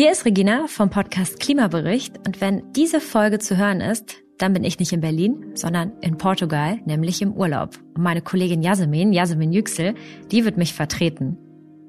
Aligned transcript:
Hier 0.00 0.12
ist 0.12 0.24
Regina 0.24 0.66
vom 0.66 0.88
Podcast 0.88 1.40
Klimabericht 1.40 2.26
und 2.26 2.40
wenn 2.40 2.72
diese 2.72 3.00
Folge 3.00 3.38
zu 3.38 3.58
hören 3.58 3.82
ist, 3.82 4.16
dann 4.38 4.54
bin 4.54 4.64
ich 4.64 4.78
nicht 4.78 4.94
in 4.94 5.02
Berlin, 5.02 5.50
sondern 5.52 5.92
in 6.00 6.16
Portugal, 6.16 6.80
nämlich 6.86 7.20
im 7.20 7.34
Urlaub. 7.34 7.78
Und 7.94 8.02
meine 8.02 8.22
Kollegin 8.22 8.62
Jasmin, 8.62 9.12
Jasmin 9.12 9.52
Yüksel, 9.52 9.92
die 10.32 10.46
wird 10.46 10.56
mich 10.56 10.72
vertreten. 10.72 11.36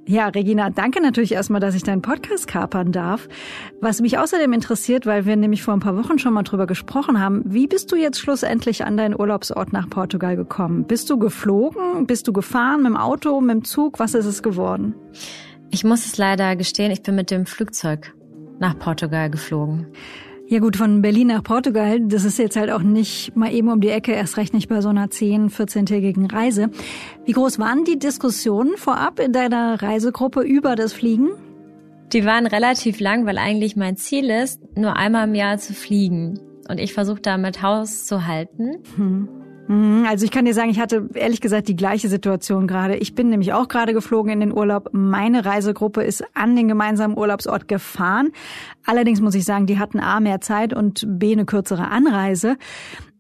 Ja, 0.08 0.28
Regina, 0.28 0.70
danke 0.72 1.02
natürlich 1.02 1.32
erstmal, 1.32 1.62
dass 1.62 1.74
ich 1.74 1.84
deinen 1.84 2.02
Podcast 2.02 2.48
kapern 2.48 2.92
darf. 2.92 3.30
Was 3.80 4.02
mich 4.02 4.18
außerdem 4.18 4.52
interessiert, 4.52 5.06
weil 5.06 5.26
wir 5.26 5.38
nämlich 5.38 5.64
vor 5.64 5.74
ein 5.74 5.80
paar 5.80 5.96
Wochen 5.96 6.20
schon 6.20 6.34
mal 6.34 6.44
drüber 6.44 6.68
gesprochen 6.68 7.22
haben, 7.22 7.44
wie 7.46 7.68
bist 7.68 7.94
du 7.94 7.96
jetzt 7.96 8.20
schlussendlich 8.20 8.84
an 8.84 8.98
deinen 8.98 9.18
Urlaubsort 9.18 9.72
nach 9.72 9.90
Portugal 9.90 10.36
gekommen? 10.36 10.84
Bist 10.84 11.10
du 11.10 11.18
geflogen? 11.18 12.08
Bist 12.08 12.28
du 12.28 12.34
gefahren 12.34 12.82
mit 12.82 12.88
dem 12.88 12.98
Auto, 12.98 13.40
mit 13.40 13.56
dem 13.56 13.64
Zug? 13.64 14.00
Was 14.00 14.16
ist 14.16 14.26
es 14.26 14.44
geworden? 14.44 14.96
Ich 15.74 15.86
muss 15.86 16.06
es 16.06 16.18
leider 16.18 16.58
gestehen, 16.58 16.92
ich 16.92 17.02
bin 17.02 17.16
mit 17.16 17.32
dem 17.32 17.46
Flugzeug 17.46 18.14
nach 18.60 18.78
Portugal 18.78 19.30
geflogen. 19.30 19.88
Ja 20.48 20.60
gut, 20.60 20.76
von 20.76 21.02
Berlin 21.02 21.28
nach 21.28 21.44
Portugal, 21.44 22.02
das 22.02 22.26
ist 22.26 22.38
jetzt 22.38 22.58
halt 22.58 22.70
auch 22.72 22.82
nicht 22.82 23.38
mal 23.38 23.54
eben 23.54 23.70
um 23.70 23.80
die 23.80 23.88
Ecke, 23.88 24.12
erst 24.12 24.36
recht 24.36 24.54
nicht 24.54 24.68
bei 24.68 24.82
so 24.82 24.90
einer 24.90 25.08
10-, 25.08 25.50
14-tägigen 25.50 26.30
Reise. 26.30 26.70
Wie 27.24 27.32
groß 27.32 27.58
waren 27.58 27.86
die 27.86 27.98
Diskussionen 27.98 28.76
vorab 28.76 29.22
in 29.22 29.32
deiner 29.32 29.82
Reisegruppe 29.82 30.42
über 30.42 30.76
das 30.76 30.92
Fliegen? 30.92 31.30
Die 32.12 32.26
waren 32.26 32.48
relativ 32.48 33.00
lang, 33.00 33.26
weil 33.26 33.38
eigentlich 33.38 33.78
mein 33.78 33.96
Ziel 33.96 34.30
ist, 34.30 34.60
nur 34.76 34.98
einmal 34.98 35.26
im 35.30 35.36
Jahr 35.36 35.58
zu 35.58 35.74
fliegen. 35.74 36.38
Und 36.68 36.82
ich 36.82 36.94
versuche 36.94 37.22
damit 37.22 37.62
Haus 37.62 38.06
zu 38.06 38.28
halten. 38.28 38.84
Hm. 38.98 39.30
Mhm, 39.68 40.06
also 40.08 40.26
ich 40.26 40.32
kann 40.32 40.46
dir 40.46 40.54
sagen, 40.54 40.70
ich 40.70 40.80
hatte 40.80 41.08
ehrlich 41.14 41.42
gesagt 41.42 41.68
die 41.68 41.76
gleiche 41.76 42.10
Situation 42.10 42.68
gerade. 42.68 42.98
Ich 42.98 43.16
bin 43.16 43.30
nämlich 43.30 43.54
auch 43.54 43.68
gerade 43.68 43.94
geflogen 43.94 44.32
in 44.32 44.40
den 44.40 44.54
Urlaub. 44.54 44.90
Meine 44.92 45.46
Reisegruppe 45.46 46.04
ist 46.04 46.24
an 46.34 46.56
den 46.56 46.68
gemeinsamen 46.68 47.18
Urlaubsort 47.18 47.68
gefahren. 47.68 48.32
Allerdings 48.86 49.22
muss 49.22 49.36
ich 49.36 49.46
sagen, 49.46 49.68
die 49.68 49.80
hatten 49.80 50.00
A 50.00 50.20
mehr 50.20 50.42
Zeit 50.42 50.74
und 50.74 51.06
B 51.08 51.32
eine 51.32 51.46
kürzere 51.46 51.88
Anreise. 51.90 52.58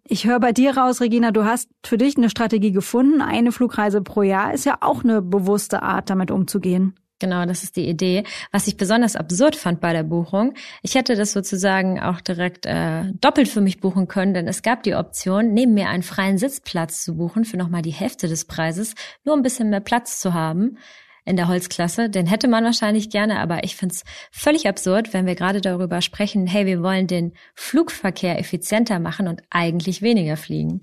Ich 0.08 0.28
höre 0.28 0.42
bei 0.42 0.52
dir 0.52 0.76
raus, 0.76 1.00
Regina, 1.00 1.32
du 1.32 1.46
hast 1.46 1.70
für 1.86 1.98
dich 1.98 2.18
eine 2.18 2.30
Strategie 2.30 2.74
gefunden. 2.74 3.22
Eine 3.22 3.54
Flugreise 3.54 4.02
pro 4.02 4.24
Jahr 4.24 4.54
ist 4.54 4.66
ja 4.66 4.78
auch 4.82 5.06
eine 5.06 5.22
bewusste 5.22 5.84
Art, 5.84 6.10
damit 6.10 6.32
umzugehen. 6.32 6.96
Genau, 7.22 7.46
das 7.46 7.62
ist 7.62 7.76
die 7.76 7.88
Idee. 7.88 8.24
Was 8.52 8.66
ich 8.66 8.78
besonders 8.78 9.16
absurd 9.16 9.56
fand 9.56 9.80
bei 9.80 9.94
der 9.94 10.02
Buchung, 10.02 10.56
ich 10.82 10.96
hätte 10.96 11.16
das 11.16 11.34
sozusagen 11.34 12.00
auch 12.00 12.20
direkt 12.20 12.66
äh, 12.66 13.04
doppelt 13.22 13.48
für 13.48 13.62
mich 13.62 13.80
buchen 13.80 14.08
können, 14.08 14.34
denn 14.34 14.48
es 14.48 14.64
gab 14.64 14.82
die 14.82 14.96
Option, 14.96 15.54
neben 15.54 15.76
mir 15.76 15.88
einen 15.90 16.02
freien 16.02 16.40
Sitzplatz 16.40 17.04
zu 17.04 17.18
buchen 17.18 17.46
für 17.46 17.58
nochmal 17.58 17.84
die 17.84 17.92
Hälfte 17.92 18.28
des 18.28 18.46
Preises, 18.46 18.96
nur 19.24 19.36
ein 19.36 19.44
bisschen 19.44 19.70
mehr 19.70 19.82
Platz 19.82 20.20
zu 20.20 20.34
haben 20.34 20.80
in 21.24 21.36
der 21.36 21.48
Holzklasse. 21.48 22.10
Den 22.10 22.26
hätte 22.26 22.48
man 22.48 22.64
wahrscheinlich 22.64 23.12
gerne, 23.12 23.38
aber 23.38 23.64
ich 23.66 23.76
finde 23.76 23.94
es 23.94 24.04
völlig 24.32 24.68
absurd, 24.68 25.14
wenn 25.14 25.28
wir 25.28 25.36
gerade 25.36 25.62
darüber 25.62 26.02
sprechen, 26.02 26.48
hey, 26.48 26.66
wir 26.66 26.82
wollen 26.82 27.06
den 27.06 27.34
Flugverkehr 27.54 28.40
effizienter 28.40 28.98
machen 28.98 29.28
und 29.28 29.44
eigentlich 29.52 30.02
weniger 30.02 30.38
fliegen. 30.38 30.82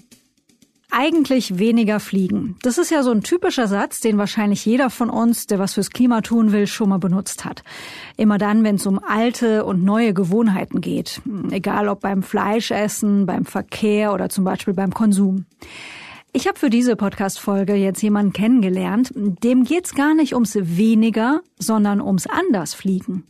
Eigentlich 0.90 1.58
weniger 1.58 2.00
fliegen. 2.00 2.56
Das 2.62 2.78
ist 2.78 2.90
ja 2.90 3.02
so 3.02 3.10
ein 3.10 3.22
typischer 3.22 3.68
Satz, 3.68 4.00
den 4.00 4.16
wahrscheinlich 4.16 4.64
jeder 4.64 4.88
von 4.88 5.10
uns, 5.10 5.46
der 5.46 5.58
was 5.58 5.74
fürs 5.74 5.90
Klima 5.90 6.22
tun 6.22 6.50
will, 6.50 6.66
schon 6.66 6.88
mal 6.88 6.98
benutzt 6.98 7.44
hat. 7.44 7.62
Immer 8.16 8.38
dann, 8.38 8.64
wenn 8.64 8.76
es 8.76 8.86
um 8.86 8.98
alte 8.98 9.66
und 9.66 9.84
neue 9.84 10.14
Gewohnheiten 10.14 10.80
geht. 10.80 11.20
Egal 11.50 11.88
ob 11.88 12.00
beim 12.00 12.22
Fleischessen, 12.22 13.26
beim 13.26 13.44
Verkehr 13.44 14.14
oder 14.14 14.30
zum 14.30 14.44
Beispiel 14.44 14.72
beim 14.72 14.94
Konsum. 14.94 15.44
Ich 16.32 16.46
habe 16.46 16.58
für 16.58 16.70
diese 16.70 16.96
Podcast-Folge 16.96 17.74
jetzt 17.74 18.02
jemanden 18.02 18.32
kennengelernt, 18.32 19.12
dem 19.14 19.64
geht's 19.64 19.94
gar 19.94 20.14
nicht 20.14 20.34
ums 20.34 20.56
weniger, 20.58 21.42
sondern 21.58 22.00
ums 22.00 22.26
anders 22.26 22.74
fliegen. 22.74 23.24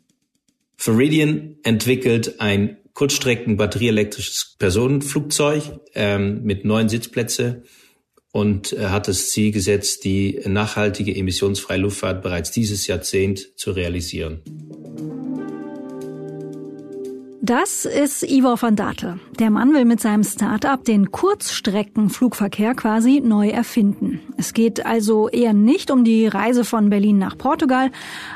Viridian 0.76 1.56
entwickelt 1.64 2.40
ein 2.40 2.76
Kurzstrecken 2.98 3.56
batterieelektrisches 3.56 4.56
Personenflugzeug 4.58 5.62
ähm, 5.94 6.42
mit 6.42 6.64
neun 6.64 6.88
Sitzplätze 6.88 7.62
und 8.32 8.72
äh, 8.72 8.86
hat 8.86 9.06
das 9.06 9.30
Ziel 9.30 9.52
gesetzt, 9.52 10.02
die 10.02 10.40
nachhaltige 10.46 11.14
emissionsfreie 11.14 11.78
Luftfahrt 11.78 12.24
bereits 12.24 12.50
dieses 12.50 12.88
Jahrzehnt 12.88 13.56
zu 13.56 13.70
realisieren. 13.70 14.42
Das 17.40 17.84
ist 17.84 18.24
Ivo 18.24 18.60
van 18.60 18.74
Datel. 18.74 19.20
Der 19.38 19.50
Mann 19.50 19.72
will 19.72 19.84
mit 19.84 20.00
seinem 20.00 20.24
Start-up 20.24 20.84
den 20.84 21.12
Kurzstreckenflugverkehr 21.12 22.74
quasi 22.74 23.20
neu 23.24 23.48
erfinden. 23.48 24.20
Es 24.36 24.52
geht 24.54 24.84
also 24.84 25.28
eher 25.28 25.52
nicht 25.52 25.92
um 25.92 26.02
die 26.02 26.26
Reise 26.26 26.64
von 26.64 26.90
Berlin 26.90 27.18
nach 27.18 27.38
Portugal, 27.38 27.92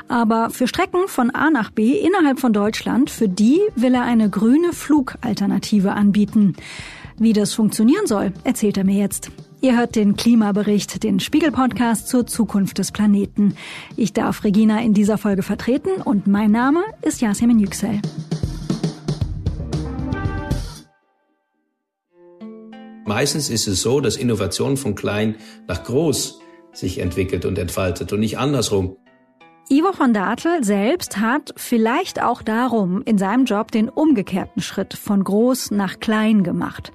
aber 0.07 0.49
für 0.51 0.67
Strecken 0.67 1.07
von 1.07 1.31
A 1.31 1.49
nach 1.49 1.69
B 1.69 1.99
innerhalb 1.99 2.39
von 2.39 2.53
Deutschland, 2.53 3.09
für 3.09 3.27
die 3.27 3.59
will 3.75 3.93
er 3.93 4.03
eine 4.03 4.29
grüne 4.29 4.71
Flugalternative 4.71 5.91
anbieten. 5.91 6.55
Wie 7.19 7.33
das 7.33 7.53
funktionieren 7.53 8.07
soll, 8.07 8.31
erzählt 8.45 8.77
er 8.77 8.85
mir 8.85 8.97
jetzt. 8.97 9.31
Ihr 9.59 9.77
hört 9.77 9.95
den 9.97 10.15
Klimabericht, 10.15 11.03
den 11.03 11.19
Spiegel-Podcast 11.19 12.07
zur 12.07 12.25
Zukunft 12.25 12.77
des 12.77 12.93
Planeten. 12.93 13.55
Ich 13.97 14.13
darf 14.13 14.45
Regina 14.45 14.81
in 14.81 14.93
dieser 14.93 15.17
Folge 15.17 15.43
vertreten 15.43 16.01
und 16.03 16.25
mein 16.25 16.51
Name 16.51 16.83
ist 17.01 17.21
Yasemin 17.21 17.59
Yüksel. 17.59 18.01
Meistens 23.13 23.51
ist 23.51 23.67
es 23.67 23.83
so, 23.83 23.99
dass 23.99 24.15
Innovation 24.15 24.75
von 24.75 24.95
klein 24.95 25.35
nach 25.67 25.83
groß 25.83 26.39
sich 26.71 26.97
entwickelt 26.97 27.45
und 27.45 27.59
entfaltet 27.59 28.11
und 28.11 28.19
nicht 28.19 28.39
andersrum. 28.39 28.97
Ivo 29.69 29.91
von 29.91 30.15
Dartel 30.15 30.63
selbst 30.63 31.19
hat 31.19 31.53
vielleicht 31.55 32.23
auch 32.23 32.41
darum 32.41 33.03
in 33.03 33.19
seinem 33.19 33.45
Job 33.45 33.69
den 33.69 33.87
umgekehrten 33.87 34.63
Schritt 34.63 34.95
von 34.95 35.23
groß 35.23 35.69
nach 35.69 35.99
klein 35.99 36.43
gemacht. 36.43 36.91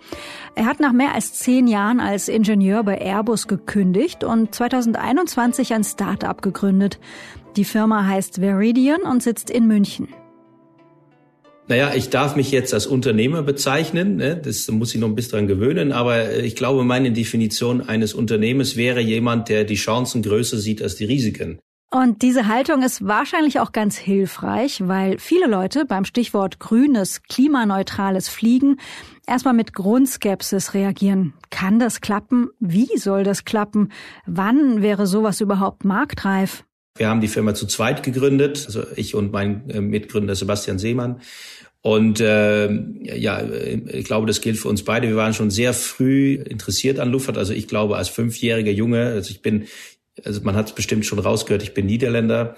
Er 0.56 0.67
hat 0.67 0.81
nach 0.81 0.93
mehr 0.93 1.15
als 1.15 1.34
zehn 1.34 1.69
Jahren 1.69 2.01
als 2.01 2.27
Ingenieur 2.27 2.83
bei 2.83 2.99
Airbus 2.99 3.47
gekündigt 3.47 4.25
und 4.25 4.53
2021 4.53 5.73
ein 5.73 5.85
Start-up 5.85 6.43
gegründet. 6.43 6.99
Die 7.55 7.65
Firma 7.65 8.06
heißt 8.06 8.41
Veridian 8.41 9.03
und 9.03 9.23
sitzt 9.23 9.50
in 9.50 9.69
München. 9.69 10.09
Naja, 11.69 11.93
ich 11.95 12.09
darf 12.09 12.34
mich 12.34 12.51
jetzt 12.51 12.73
als 12.73 12.87
Unternehmer 12.87 13.43
bezeichnen. 13.43 14.17
Ne? 14.17 14.41
Das 14.43 14.69
muss 14.69 14.95
ich 14.95 15.01
noch 15.01 15.09
ein 15.09 15.15
bisschen 15.15 15.33
dran 15.33 15.47
gewöhnen. 15.47 15.93
Aber 15.93 16.17
äh, 16.17 16.41
ich 16.41 16.56
glaube, 16.56 16.83
meine 16.83 17.12
Definition 17.12 17.83
eines 17.83 18.15
Unternehmens 18.15 18.77
wäre 18.77 19.01
jemand, 19.01 19.51
der 19.51 19.65
die 19.65 19.75
Chancen 19.75 20.23
größer 20.23 20.56
sieht 20.56 20.83
als 20.83 20.97
die 20.97 21.05
Risiken. 21.05 21.59
Und 21.91 22.21
diese 22.21 22.49
Haltung 22.49 22.83
ist 22.83 23.06
wahrscheinlich 23.06 23.61
auch 23.61 23.73
ganz 23.73 23.97
hilfreich, 23.97 24.87
weil 24.87 25.19
viele 25.19 25.47
Leute 25.47 25.87
beim 25.87 26.05
Stichwort 26.05 26.59
grünes, 26.59 27.23
klimaneutrales 27.23 28.29
Fliegen 28.29 28.77
erstmal 29.27 29.55
mit 29.55 29.73
Grundskepsis 29.73 30.75
reagieren. 30.75 31.33
Kann 31.50 31.79
das 31.79 32.03
klappen? 32.03 32.50
Wie 32.61 32.99
soll 32.99 33.25
das 33.25 33.47
klappen? 33.47 33.91
Wann 34.27 34.83
wäre 34.83 35.06
sowas 35.06 35.41
überhaupt 35.41 35.87
marktreif? 35.87 36.65
Wir 36.99 37.09
haben 37.09 37.21
die 37.21 37.29
Firma 37.29 37.55
zu 37.55 37.67
zweit 37.67 38.03
gegründet, 38.03 38.65
also 38.67 38.83
ich 38.97 39.15
und 39.15 39.33
mein 39.33 39.69
äh, 39.71 39.81
Mitgründer 39.81 40.35
Sebastian 40.35 40.79
Seemann. 40.79 41.21
Und 41.81 42.21
äh, 42.21 42.69
ja, 43.17 43.43
ich 43.93 44.05
glaube, 44.05 44.27
das 44.27 44.41
gilt 44.41 44.59
für 44.59 44.69
uns 44.69 44.83
beide. 44.85 45.09
Wir 45.09 45.17
waren 45.17 45.33
schon 45.33 45.51
sehr 45.51 45.73
früh 45.73 46.35
interessiert 46.35 46.99
an 46.99 47.11
Luftfahrt. 47.11 47.39
Also 47.39 47.53
ich 47.53 47.69
glaube, 47.69 47.97
als 47.97 48.09
fünfjähriger 48.09 48.73
Junge, 48.73 49.07
also 49.07 49.31
ich 49.31 49.43
bin, 49.43 49.67
also 50.25 50.41
man 50.43 50.57
hat 50.57 50.67
es 50.67 50.75
bestimmt 50.75 51.07
schon 51.07 51.21
rausgehört, 51.21 51.63
ich 51.63 51.75
bin 51.75 51.87
Niederländer 51.87 52.57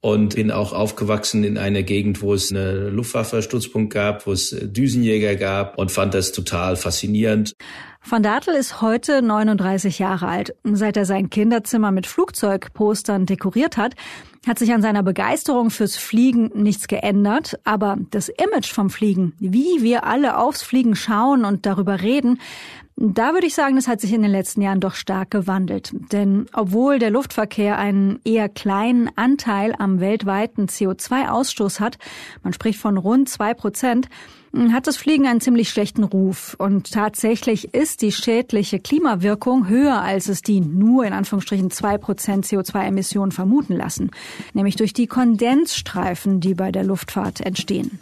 und 0.00 0.36
bin 0.36 0.50
auch 0.50 0.72
aufgewachsen 0.72 1.44
in 1.44 1.58
einer 1.58 1.82
Gegend, 1.82 2.22
wo 2.22 2.34
es 2.34 2.52
eine 2.52 2.90
Luftwaffe-Stützpunkt 2.90 3.92
gab, 3.92 4.26
wo 4.26 4.32
es 4.32 4.50
Düsenjäger 4.50 5.34
gab 5.34 5.78
und 5.78 5.90
fand 5.90 6.14
das 6.14 6.32
total 6.32 6.76
faszinierend. 6.76 7.54
Van 8.00 8.22
Dartel 8.22 8.54
ist 8.54 8.80
heute 8.80 9.20
39 9.20 9.98
Jahre 9.98 10.28
alt. 10.28 10.54
Seit 10.64 10.96
er 10.96 11.04
sein 11.04 11.30
Kinderzimmer 11.30 11.90
mit 11.90 12.06
Flugzeugpostern 12.06 13.26
dekoriert 13.26 13.76
hat, 13.76 13.94
hat 14.46 14.58
sich 14.58 14.72
an 14.72 14.82
seiner 14.82 15.02
Begeisterung 15.02 15.70
fürs 15.70 15.96
Fliegen 15.96 16.50
nichts 16.54 16.88
geändert, 16.88 17.58
aber 17.64 17.98
das 18.10 18.28
Image 18.28 18.72
vom 18.72 18.88
Fliegen, 18.88 19.34
wie 19.38 19.82
wir 19.82 20.04
alle 20.04 20.38
aufs 20.38 20.62
Fliegen 20.62 20.96
schauen 20.96 21.44
und 21.44 21.66
darüber 21.66 22.00
reden, 22.00 22.40
da 23.00 23.32
würde 23.32 23.46
ich 23.46 23.54
sagen, 23.54 23.76
das 23.76 23.86
hat 23.86 24.00
sich 24.00 24.12
in 24.12 24.22
den 24.22 24.32
letzten 24.32 24.60
Jahren 24.60 24.80
doch 24.80 24.94
stark 24.94 25.30
gewandelt. 25.30 25.92
Denn 26.10 26.46
obwohl 26.52 26.98
der 26.98 27.10
Luftverkehr 27.10 27.78
einen 27.78 28.20
eher 28.24 28.48
kleinen 28.48 29.08
Anteil 29.14 29.72
am 29.78 30.00
weltweiten 30.00 30.66
CO2-Ausstoß 30.66 31.78
hat, 31.78 31.98
man 32.42 32.52
spricht 32.52 32.80
von 32.80 32.96
rund 32.96 33.28
zwei 33.28 33.54
Prozent, 33.54 34.08
hat 34.54 34.86
das 34.86 34.96
Fliegen 34.96 35.26
einen 35.26 35.40
ziemlich 35.40 35.70
schlechten 35.70 36.04
Ruf. 36.04 36.56
Und 36.58 36.92
tatsächlich 36.92 37.74
ist 37.74 38.02
die 38.02 38.12
schädliche 38.12 38.80
Klimawirkung 38.80 39.68
höher, 39.68 40.00
als 40.00 40.28
es 40.28 40.42
die 40.42 40.60
nur 40.60 41.04
in 41.04 41.12
Anführungsstrichen 41.12 41.70
zwei 41.70 41.98
Prozent 41.98 42.46
CO2-Emissionen 42.46 43.32
vermuten 43.32 43.76
lassen. 43.76 44.10
Nämlich 44.54 44.76
durch 44.76 44.92
die 44.92 45.06
Kondensstreifen, 45.06 46.40
die 46.40 46.54
bei 46.54 46.72
der 46.72 46.84
Luftfahrt 46.84 47.40
entstehen. 47.40 47.98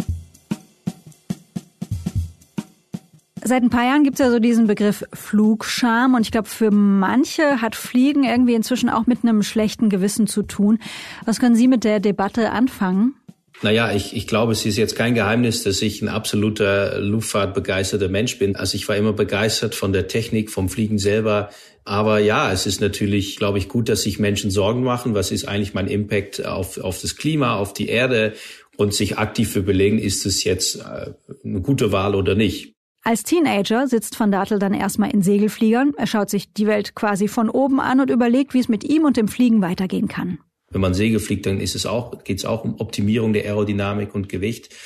Seit 3.47 3.63
ein 3.63 3.71
paar 3.71 3.85
Jahren 3.85 4.03
gibt 4.03 4.19
es 4.19 4.27
ja 4.27 4.33
so 4.33 4.41
diesen 4.41 4.67
Begriff 4.67 5.05
Flugscham 5.13 6.15
und 6.15 6.23
ich 6.23 6.33
glaube, 6.33 6.49
für 6.49 6.73
manche 6.73 7.61
hat 7.63 7.77
Fliegen 7.77 8.25
irgendwie 8.25 8.55
inzwischen 8.55 8.89
auch 8.89 9.07
mit 9.07 9.23
einem 9.23 9.45
schlechten 9.45 9.89
Gewissen 9.89 10.27
zu 10.27 10.43
tun. 10.43 10.81
Was 11.27 11.39
können 11.39 11.55
Sie 11.55 11.69
mit 11.69 11.85
der 11.85 12.01
Debatte 12.01 12.51
anfangen? 12.51 13.15
Naja, 13.63 13.93
ich, 13.93 14.15
ich 14.15 14.27
glaube, 14.27 14.53
es 14.53 14.67
ist 14.67 14.77
jetzt 14.77 14.97
kein 14.97 15.15
Geheimnis, 15.15 15.63
dass 15.63 15.81
ich 15.81 16.03
ein 16.03 16.09
absoluter 16.09 17.01
Luftfahrtbegeisterter 17.01 18.09
Mensch 18.09 18.39
bin. 18.39 18.55
Also 18.55 18.77
ich 18.77 18.87
war 18.89 18.97
immer 18.97 19.15
begeistert 19.15 19.75
von 19.75 19.93
der 19.93 20.09
Technik, 20.09 20.51
vom 20.51 20.69
Fliegen 20.69 20.99
selber. 20.99 21.51
Aber 21.85 22.19
ja, 22.19 22.53
es 22.53 22.67
ist 22.67 22.81
natürlich, 22.81 23.37
glaube 23.37 23.59
ich, 23.59 23.69
gut, 23.69 23.89
dass 23.89 24.03
sich 24.03 24.19
Menschen 24.19 24.51
Sorgen 24.51 24.83
machen. 24.83 25.15
Was 25.15 25.31
ist 25.31 25.49
eigentlich 25.49 25.73
mein 25.73 25.87
Impact 25.87 26.45
auf, 26.45 26.79
auf 26.79 27.01
das 27.01 27.17
Klima, 27.17 27.57
auf 27.57 27.73
die 27.73 27.89
Erde? 27.89 28.35
Und 28.77 28.93
sich 28.93 29.17
aktiv 29.17 29.57
überlegen, 29.57 29.99
ist 29.99 30.27
es 30.27 30.45
jetzt 30.45 30.77
äh, 30.77 31.13
eine 31.45 31.63
gute 31.63 31.93
Wahl 31.93 32.15
oder 32.15 32.35
nicht. 32.35 32.75
Als 33.03 33.23
Teenager 33.23 33.87
sitzt 33.87 34.21
Van 34.21 34.33
Dartel 34.33 34.59
dann 34.59 34.75
erstmal 34.75 35.13
in 35.13 35.23
Segelfliegern. 35.23 35.95
Er 35.97 36.07
schaut 36.07 36.29
sich 36.29 36.53
die 36.53 36.67
Welt 36.67 36.95
quasi 36.95 37.27
von 37.27 37.49
oben 37.49 37.81
an 37.81 38.01
und 38.01 38.11
überlegt, 38.11 38.53
wie 38.53 38.59
es 38.59 38.69
mit 38.69 38.85
ihm 38.85 39.05
und 39.05 39.17
dem 39.17 39.29
Fliegen 39.29 39.63
weitergehen 39.63 40.09
kann. 40.09 40.41
Wenn 40.77 40.83
man 40.83 40.93
Segel 40.93 41.21
fliegt, 41.21 41.47
dann 41.47 41.59
ist 41.59 41.75
es 41.75 41.87
auch, 41.87 42.23
geht 42.23 42.37
es 42.37 42.45
auch 42.45 42.63
um 42.63 42.79
Optimierung 42.79 43.33
der 43.33 43.47
Aerodynamik 43.47 44.15
und 44.15 44.29
Gewicht. 44.29 44.77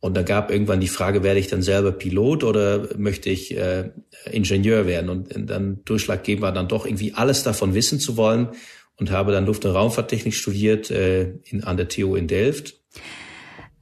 Und 0.00 0.16
da 0.16 0.22
gab 0.22 0.50
irgendwann 0.50 0.80
die 0.80 0.88
Frage, 0.88 1.22
werde 1.22 1.38
ich 1.38 1.48
dann 1.48 1.60
selber 1.60 1.92
Pilot 1.92 2.44
oder 2.44 2.96
möchte 2.96 3.28
ich 3.28 3.54
äh, 3.54 3.90
Ingenieur 4.32 4.86
werden? 4.86 5.10
Und 5.10 5.50
dann 5.50 5.84
durchschlaggebend 5.84 6.40
war 6.40 6.52
dann 6.52 6.66
doch 6.66 6.86
irgendwie 6.86 7.12
alles 7.12 7.42
davon 7.42 7.74
wissen 7.74 8.00
zu 8.00 8.16
wollen 8.16 8.48
und 8.96 9.10
habe 9.10 9.32
dann 9.32 9.44
Luft- 9.44 9.66
und 9.66 9.72
Raumfahrttechnik 9.72 10.32
studiert 10.32 10.90
äh, 10.90 11.32
in, 11.44 11.62
an 11.62 11.76
der 11.76 11.90
TU 11.90 12.16
in 12.16 12.26
Delft. 12.26 12.80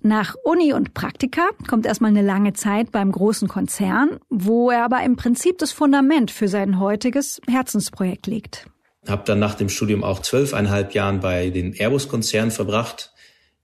Nach 0.01 0.35
Uni 0.43 0.73
und 0.73 0.95
Praktika 0.95 1.45
kommt 1.69 1.87
erstmal 1.87 2.11
eine 2.11 2.23
lange 2.23 2.55
Zeit 2.55 2.91
beim 2.91 3.13
großen 3.13 3.47
Konzern, 3.47 4.19
wo 4.31 4.71
er 4.71 4.85
aber 4.85 5.05
im 5.05 5.15
Prinzip 5.15 5.59
das 5.59 5.71
Fundament 5.71 6.33
für 6.33 6.49
sein 6.49 6.81
heutiges 6.81 7.41
Herzensprojekt 7.49 8.27
legt. 8.27 8.67
Habe 9.09 9.23
dann 9.25 9.39
nach 9.39 9.55
dem 9.55 9.69
Studium 9.69 10.03
auch 10.05 10.21
zwölfeinhalb 10.21 10.95
Jahren 10.95 11.21
bei 11.21 11.51
den 11.51 11.75
Airbus-Konzernen 11.75 12.51
verbracht, 12.51 13.13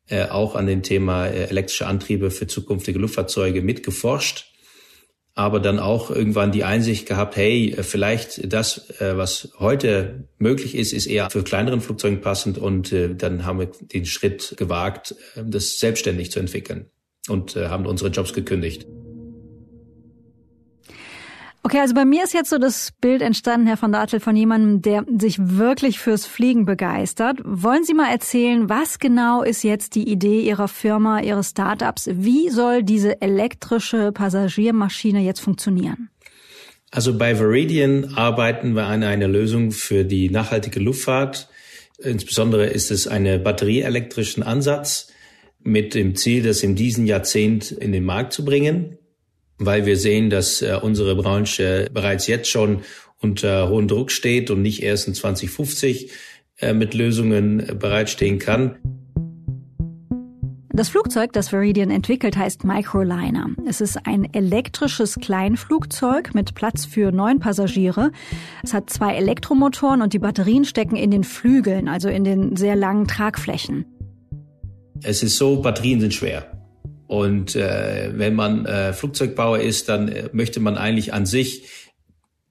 äh, 0.09 0.27
auch 0.27 0.55
an 0.55 0.67
dem 0.67 0.83
Thema 0.83 1.27
äh, 1.27 1.44
elektrische 1.44 1.87
Antriebe 1.87 2.31
für 2.31 2.47
zukünftige 2.47 2.99
Luftfahrzeuge 2.99 3.62
mitgeforscht, 3.62 4.53
aber 5.35 5.61
dann 5.61 5.79
auch 5.79 6.11
irgendwann 6.11 6.53
die 6.53 6.65
Einsicht 6.65 7.06
gehabt, 7.06 7.37
hey, 7.37 7.73
äh, 7.73 7.83
vielleicht 7.83 8.53
das, 8.53 8.91
äh, 9.00 9.17
was 9.17 9.50
heute 9.59 10.29
möglich 10.39 10.75
ist, 10.75 10.93
ist 10.93 11.06
eher 11.06 11.31
für 11.31 11.43
kleineren 11.43 11.81
Flugzeugen 11.81 12.21
passend 12.21 12.59
und 12.59 12.93
äh, 12.93 13.15
dann 13.15 13.47
haben 13.47 13.61
wir 13.61 13.71
den 13.81 14.05
Schritt 14.05 14.55
gewagt, 14.59 15.15
äh, 15.35 15.43
das 15.47 15.79
selbstständig 15.79 16.31
zu 16.31 16.41
entwickeln 16.41 16.87
und 17.29 17.55
haben 17.55 17.87
unsere 17.87 18.11
Jobs 18.11 18.33
gekündigt. 18.33 18.85
Okay, 21.64 21.79
also 21.79 21.94
bei 21.94 22.05
mir 22.05 22.25
ist 22.25 22.35
jetzt 22.35 22.50
so 22.50 22.59
das 22.59 22.91
Bild 23.00 23.23
entstanden, 23.23 23.69
Herr 23.69 23.76
von 23.76 23.93
Dartel, 23.93 24.19
von 24.19 24.35
jemandem, 24.35 24.82
der 24.82 25.05
sich 25.17 25.37
wirklich 25.38 26.00
fürs 26.00 26.26
Fliegen 26.26 26.64
begeistert. 26.64 27.38
Wollen 27.44 27.85
Sie 27.85 27.94
mal 27.94 28.11
erzählen, 28.11 28.69
was 28.69 28.99
genau 28.99 29.44
ist 29.44 29.62
jetzt 29.62 29.94
die 29.94 30.11
Idee 30.11 30.41
Ihrer 30.41 30.67
Firma, 30.67 31.20
Ihres 31.20 31.50
Startups? 31.50 32.09
Wie 32.12 32.50
soll 32.50 32.82
diese 32.82 33.23
elektrische 33.23 34.11
Passagiermaschine 34.11 35.20
jetzt 35.20 35.38
funktionieren? 35.38 36.11
Also 36.91 37.17
bei 37.17 37.37
Veridian 37.37 38.12
arbeiten 38.17 38.75
wir 38.75 38.87
an 38.87 39.05
einer 39.05 39.29
Lösung 39.29 39.70
für 39.70 40.05
die 40.05 40.31
nachhaltige 40.31 40.81
Luftfahrt. 40.81 41.49
Insbesondere 41.99 42.67
ist 42.67 42.91
es 42.91 43.06
eine 43.06 43.38
batterieelektrischen 43.38 44.43
Ansatz 44.43 45.12
mit 45.62 45.94
dem 45.94 46.17
Ziel, 46.17 46.43
das 46.43 46.64
in 46.64 46.75
diesem 46.75 47.06
Jahrzehnt 47.06 47.70
in 47.70 47.93
den 47.93 48.05
Markt 48.05 48.32
zu 48.32 48.44
bringen 48.44 48.99
weil 49.58 49.87
wir 49.87 49.96
sehen, 49.96 50.31
dass 50.31 50.62
äh, 50.62 50.78
unsere 50.81 51.14
Branche 51.16 51.90
bereits 51.93 52.26
jetzt 52.26 52.49
schon 52.49 52.82
unter 53.19 53.69
hohem 53.69 53.88
Druck 53.88 54.10
steht 54.10 54.50
und 54.50 54.62
nicht 54.62 54.82
erst 54.82 55.08
in 55.08 55.14
2050 55.14 56.10
äh, 56.58 56.72
mit 56.72 56.94
Lösungen 56.94 57.78
bereitstehen 57.78 58.38
kann. 58.38 58.76
Das 60.75 60.88
Flugzeug, 60.88 61.34
das 61.34 61.52
Viridian 61.52 61.90
entwickelt, 61.90 62.34
heißt 62.34 62.64
Microliner. 62.64 63.50
Es 63.69 63.82
ist 63.82 64.06
ein 64.06 64.32
elektrisches 64.32 65.16
Kleinflugzeug 65.16 66.34
mit 66.34 66.54
Platz 66.54 66.87
für 66.87 67.12
neun 67.12 67.40
Passagiere. 67.40 68.10
Es 68.62 68.72
hat 68.72 68.88
zwei 68.88 69.14
Elektromotoren 69.16 70.00
und 70.00 70.14
die 70.14 70.19
Batterien 70.19 70.64
stecken 70.64 70.96
in 70.96 71.10
den 71.10 71.25
Flügeln, 71.25 71.88
also 71.88 72.08
in 72.08 72.25
den 72.25 72.56
sehr 72.56 72.75
langen 72.75 73.06
Tragflächen. 73.06 73.84
Es 75.02 75.22
ist 75.22 75.37
so, 75.37 75.60
Batterien 75.60 76.00
sind 76.00 76.14
schwer. 76.14 76.51
Und 77.12 77.56
äh, 77.56 78.11
wenn 78.14 78.35
man 78.35 78.64
äh, 78.64 78.94
Flugzeugbauer 78.94 79.59
ist, 79.59 79.91
dann 79.91 80.09
äh, 80.09 80.31
möchte 80.32 80.61
man 80.61 80.79
eigentlich 80.79 81.12
an 81.12 81.26
sich 81.26 81.64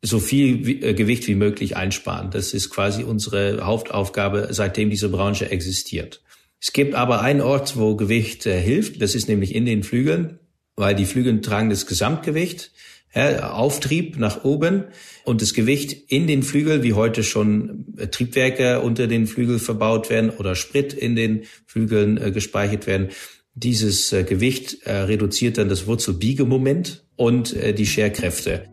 so 0.04 0.19
viel 0.19 0.68
wie, 0.68 0.84
äh, 0.84 0.94
Gewicht 0.94 1.28
wie 1.28 1.34
möglich 1.34 1.78
einsparen. 1.78 2.30
Das 2.30 2.54
ist 2.54 2.69
quasi 2.69 3.02
unsere 3.02 3.66
Hauptaufgabe, 3.66 4.50
seitdem 4.52 4.92
diese 4.92 5.10
Branche 5.10 5.50
existiert. 5.50 6.22
Es 6.62 6.74
gibt 6.74 6.94
aber 6.94 7.22
einen 7.22 7.42
Ort, 7.42 7.75
wo 7.75 7.96
Gewicht 7.96 8.46
äh, 8.46 8.62
hilft. 8.62 9.02
Das 9.02 9.16
ist 9.16 9.28
nämlich 9.28 9.56
in 9.56 9.66
den 9.66 9.81
Flügeln, 9.81 10.38
weil 10.75 10.94
die 10.94 11.06
Flügel 11.06 11.42
tragen 11.42 11.72
das 11.72 11.88
Gesamtgewicht. 11.88 12.72
Ja, 13.16 13.54
Auftrieb 13.54 14.19
nach 14.19 14.44
oben 14.44 14.84
und 15.25 15.42
das 15.42 15.56
Gewicht 15.56 16.12
in 16.12 16.28
den 16.28 16.44
Flügel, 16.44 16.84
wie 16.84 16.94
heute 16.94 17.24
schon 17.24 17.88
äh, 17.98 18.10
Triebwerke 18.10 18.81
unter 18.81 19.08
den 19.08 19.25
Flügeln 19.25 19.60
verbaut 19.60 20.12
werden 20.12 20.30
oder 20.30 20.54
Sprit 20.54 20.94
in 20.94 21.16
den 21.16 21.46
Flügeln 21.66 22.22
äh, 22.22 22.30
gespeichert 22.30 22.86
werden. 22.86 23.10
Dieses 23.53 24.13
äh, 24.13 24.24
Gewicht 24.24 24.83
äh, 24.86 24.94
reduziert 24.94 25.57
dann 25.57 25.68
das 25.68 25.86
Wurzelbiegemoment 25.86 27.03
und 27.18 27.53
äh, 27.53 27.74
die 27.74 27.86
Scherkräfte. 27.86 28.63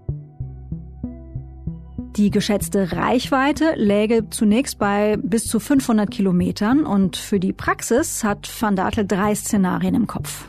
Die 2.16 2.30
geschätzte 2.30 2.92
Reichweite 2.92 3.74
läge 3.74 4.30
zunächst 4.30 4.78
bei 4.78 5.16
bis 5.16 5.46
zu 5.46 5.58
500 5.58 6.08
Kilometern 6.08 6.86
und 6.86 7.16
für 7.16 7.40
die 7.40 7.52
Praxis 7.52 8.22
hat 8.22 8.48
Van 8.60 8.76
Datel 8.76 9.04
drei 9.04 9.34
Szenarien 9.34 9.96
im 9.96 10.06
Kopf. 10.06 10.44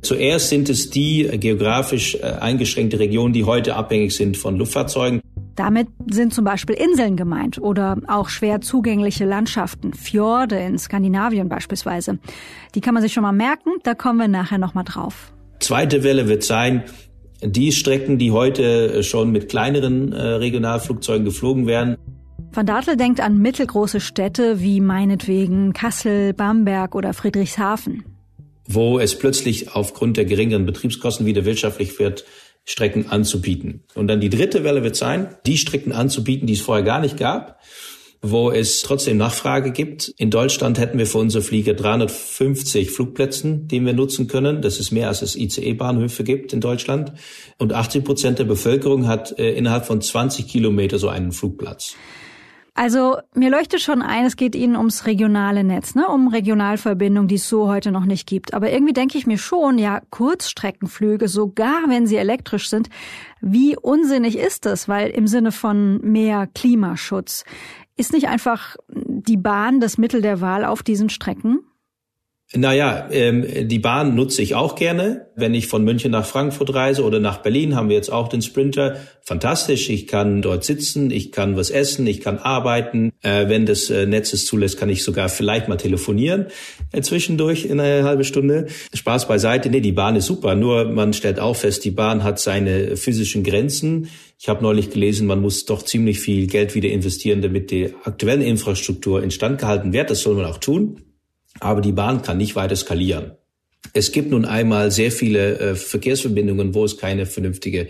Zuerst 0.00 0.48
sind 0.48 0.70
es 0.70 0.88
die 0.88 1.28
geografisch 1.38 2.22
eingeschränkte 2.22 2.98
Regionen, 2.98 3.32
die 3.32 3.44
heute 3.44 3.76
abhängig 3.76 4.14
sind 4.14 4.36
von 4.36 4.56
Luftfahrzeugen. 4.56 5.20
Damit 5.56 5.88
sind 6.10 6.34
zum 6.34 6.44
Beispiel 6.44 6.76
Inseln 6.76 7.16
gemeint 7.16 7.58
oder 7.58 7.96
auch 8.06 8.28
schwer 8.28 8.60
zugängliche 8.60 9.24
Landschaften, 9.24 9.94
Fjorde 9.94 10.56
in 10.58 10.78
Skandinavien 10.78 11.48
beispielsweise. 11.48 12.18
Die 12.74 12.80
kann 12.82 12.94
man 12.94 13.02
sich 13.02 13.14
schon 13.14 13.22
mal 13.22 13.32
merken, 13.32 13.70
da 13.82 13.94
kommen 13.94 14.18
wir 14.18 14.28
nachher 14.28 14.58
nochmal 14.58 14.84
drauf. 14.84 15.32
Zweite 15.58 16.02
Welle 16.04 16.28
wird 16.28 16.44
sein, 16.44 16.84
die 17.42 17.72
Strecken, 17.72 18.18
die 18.18 18.30
heute 18.30 19.02
schon 19.02 19.32
mit 19.32 19.48
kleineren 19.48 20.12
äh, 20.12 20.20
Regionalflugzeugen 20.20 21.24
geflogen 21.24 21.66
werden. 21.66 21.96
Van 22.52 22.66
Dartel 22.66 22.96
denkt 22.96 23.20
an 23.20 23.38
mittelgroße 23.38 24.00
Städte 24.00 24.60
wie 24.60 24.80
meinetwegen 24.80 25.72
Kassel, 25.72 26.32
Bamberg 26.32 26.94
oder 26.94 27.12
Friedrichshafen. 27.12 28.04
Wo 28.68 28.98
es 28.98 29.18
plötzlich 29.18 29.74
aufgrund 29.74 30.16
der 30.16 30.24
geringeren 30.24 30.66
Betriebskosten 30.66 31.24
wieder 31.24 31.44
wirtschaftlich 31.44 31.98
wird, 31.98 32.24
Strecken 32.66 33.08
anzubieten. 33.08 33.84
Und 33.94 34.08
dann 34.08 34.20
die 34.20 34.28
dritte 34.28 34.64
Welle 34.64 34.82
wird 34.82 34.96
sein, 34.96 35.36
die 35.46 35.56
Strecken 35.56 35.92
anzubieten, 35.92 36.46
die 36.46 36.54
es 36.54 36.60
vorher 36.60 36.84
gar 36.84 37.00
nicht 37.00 37.16
gab, 37.16 37.60
wo 38.22 38.50
es 38.50 38.82
trotzdem 38.82 39.16
Nachfrage 39.18 39.70
gibt. 39.70 40.12
In 40.18 40.30
Deutschland 40.30 40.78
hätten 40.78 40.98
wir 40.98 41.06
für 41.06 41.18
unsere 41.18 41.44
Flieger 41.44 41.74
350 41.74 42.90
Flugplätzen, 42.90 43.68
die 43.68 43.80
wir 43.80 43.92
nutzen 43.92 44.26
können. 44.26 44.62
Das 44.62 44.80
ist 44.80 44.90
mehr 44.90 45.08
als 45.08 45.22
es 45.22 45.36
ICE-Bahnhöfe 45.36 46.24
gibt 46.24 46.52
in 46.52 46.60
Deutschland. 46.60 47.12
Und 47.58 47.72
80 47.72 48.04
Prozent 48.04 48.38
der 48.40 48.44
Bevölkerung 48.44 49.06
hat 49.06 49.38
äh, 49.38 49.52
innerhalb 49.52 49.86
von 49.86 50.00
20 50.00 50.48
Kilometer 50.48 50.98
so 50.98 51.08
einen 51.08 51.30
Flugplatz. 51.30 51.94
Also 52.78 53.16
mir 53.34 53.48
leuchtet 53.48 53.80
schon 53.80 54.02
ein, 54.02 54.26
es 54.26 54.36
geht 54.36 54.54
Ihnen 54.54 54.76
ums 54.76 55.06
regionale 55.06 55.64
Netz, 55.64 55.94
ne? 55.94 56.06
um 56.08 56.28
Regionalverbindungen, 56.28 57.26
die 57.26 57.36
es 57.36 57.48
so 57.48 57.68
heute 57.68 57.90
noch 57.90 58.04
nicht 58.04 58.28
gibt. 58.28 58.52
Aber 58.52 58.70
irgendwie 58.70 58.92
denke 58.92 59.16
ich 59.16 59.26
mir 59.26 59.38
schon, 59.38 59.78
ja, 59.78 60.02
Kurzstreckenflüge, 60.10 61.26
sogar 61.26 61.84
wenn 61.88 62.06
sie 62.06 62.16
elektrisch 62.16 62.68
sind, 62.68 62.90
wie 63.40 63.78
unsinnig 63.78 64.36
ist 64.36 64.66
das? 64.66 64.90
Weil 64.90 65.08
im 65.08 65.26
Sinne 65.26 65.52
von 65.52 66.02
mehr 66.02 66.46
Klimaschutz 66.48 67.44
ist 67.96 68.12
nicht 68.12 68.28
einfach 68.28 68.76
die 68.88 69.38
Bahn 69.38 69.80
das 69.80 69.96
Mittel 69.96 70.20
der 70.20 70.42
Wahl 70.42 70.62
auf 70.66 70.82
diesen 70.82 71.08
Strecken? 71.08 71.60
Naja, 72.54 73.08
ähm, 73.10 73.68
die 73.68 73.80
Bahn 73.80 74.14
nutze 74.14 74.40
ich 74.40 74.54
auch 74.54 74.76
gerne. 74.76 75.26
Wenn 75.34 75.52
ich 75.52 75.66
von 75.66 75.82
München 75.82 76.12
nach 76.12 76.24
Frankfurt 76.24 76.72
reise 76.74 77.02
oder 77.02 77.18
nach 77.18 77.38
Berlin, 77.38 77.74
haben 77.74 77.88
wir 77.88 77.96
jetzt 77.96 78.12
auch 78.12 78.28
den 78.28 78.40
Sprinter. 78.40 78.98
Fantastisch, 79.22 79.90
ich 79.90 80.06
kann 80.06 80.42
dort 80.42 80.62
sitzen, 80.62 81.10
ich 81.10 81.32
kann 81.32 81.56
was 81.56 81.70
essen, 81.70 82.06
ich 82.06 82.20
kann 82.20 82.38
arbeiten. 82.38 83.10
Äh, 83.22 83.48
wenn 83.48 83.66
das 83.66 83.90
äh, 83.90 84.06
Netz 84.06 84.32
es 84.32 84.46
zulässt, 84.46 84.78
kann 84.78 84.88
ich 84.88 85.02
sogar 85.02 85.28
vielleicht 85.28 85.66
mal 85.66 85.76
telefonieren 85.76 86.46
äh, 86.92 87.00
zwischendurch 87.00 87.64
in 87.64 87.80
eine 87.80 88.04
halbe 88.04 88.22
Stunde. 88.22 88.66
Spaß 88.94 89.26
beiseite, 89.26 89.68
nee, 89.68 89.80
die 89.80 89.90
Bahn 89.90 90.14
ist 90.14 90.26
super. 90.26 90.54
Nur 90.54 90.84
man 90.84 91.14
stellt 91.14 91.40
auch 91.40 91.56
fest, 91.56 91.84
die 91.84 91.90
Bahn 91.90 92.22
hat 92.22 92.38
seine 92.38 92.96
physischen 92.96 93.42
Grenzen. 93.42 94.08
Ich 94.38 94.48
habe 94.48 94.62
neulich 94.62 94.90
gelesen, 94.90 95.26
man 95.26 95.40
muss 95.40 95.64
doch 95.64 95.82
ziemlich 95.82 96.20
viel 96.20 96.46
Geld 96.46 96.76
wieder 96.76 96.90
investieren, 96.90 97.42
damit 97.42 97.72
die 97.72 97.92
aktuelle 98.04 98.44
Infrastruktur 98.44 99.20
instand 99.20 99.58
gehalten 99.58 99.92
wird. 99.92 100.10
Das 100.10 100.20
soll 100.20 100.36
man 100.36 100.44
auch 100.44 100.58
tun. 100.58 101.02
Aber 101.60 101.80
die 101.80 101.92
Bahn 101.92 102.22
kann 102.22 102.38
nicht 102.38 102.56
weiter 102.56 102.76
skalieren. 102.76 103.32
Es 103.92 104.12
gibt 104.12 104.30
nun 104.30 104.44
einmal 104.44 104.90
sehr 104.90 105.10
viele 105.10 105.58
äh, 105.58 105.74
Verkehrsverbindungen, 105.74 106.74
wo 106.74 106.84
es 106.84 106.98
keine 106.98 107.26
vernünftige 107.26 107.88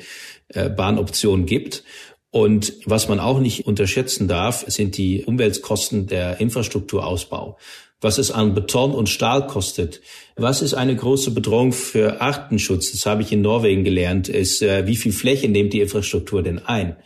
äh, 0.49 0.69
Bahnoption 0.69 1.47
gibt. 1.47 1.85
Und 2.31 2.75
was 2.85 3.09
man 3.09 3.19
auch 3.19 3.41
nicht 3.41 3.67
unterschätzen 3.67 4.29
darf, 4.29 4.65
sind 4.67 4.97
die 4.99 5.25
Umweltkosten 5.25 6.07
der 6.07 6.39
Infrastrukturausbau. 6.41 7.57
Was 8.01 8.19
es 8.19 8.31
an 8.31 8.55
Beton 8.55 8.93
und 8.93 9.09
Stahl 9.09 9.47
kostet. 9.47 10.03
Was 10.37 10.61
ist 10.61 10.75
eine 10.75 10.95
große 10.95 11.31
Bedrohung 11.31 11.73
für 11.73 12.21
Artenschutz? 12.21 12.93
Das 12.93 13.07
habe 13.07 13.23
ich 13.23 13.33
in 13.33 13.41
Norwegen 13.41 13.85
gelernt, 13.85 14.29
ist, 14.29 14.61
äh, 14.61 14.87
wie 14.87 14.97
viel 14.97 15.13
Fläche 15.13 15.49
nimmt 15.49 15.73
die 15.73 15.81
Infrastruktur 15.81 16.43
denn 16.43 16.59
ein? 16.59 16.97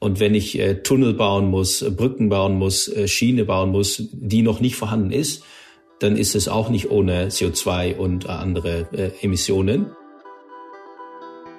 Und 0.00 0.18
wenn 0.18 0.34
ich 0.34 0.58
äh, 0.58 0.82
Tunnel 0.82 1.14
bauen 1.14 1.48
muss, 1.48 1.84
Brücken 1.96 2.30
bauen 2.30 2.56
muss, 2.56 2.88
äh, 2.88 3.06
Schiene 3.06 3.44
bauen 3.44 3.70
muss, 3.70 4.08
die 4.12 4.42
noch 4.42 4.60
nicht 4.60 4.74
vorhanden 4.74 5.12
ist, 5.12 5.44
dann 6.00 6.16
ist 6.16 6.34
es 6.34 6.48
auch 6.48 6.68
nicht 6.68 6.90
ohne 6.90 7.28
CO2 7.28 7.96
und 7.96 8.28
andere 8.28 8.86
äh, 8.92 9.10
Emissionen. 9.22 9.86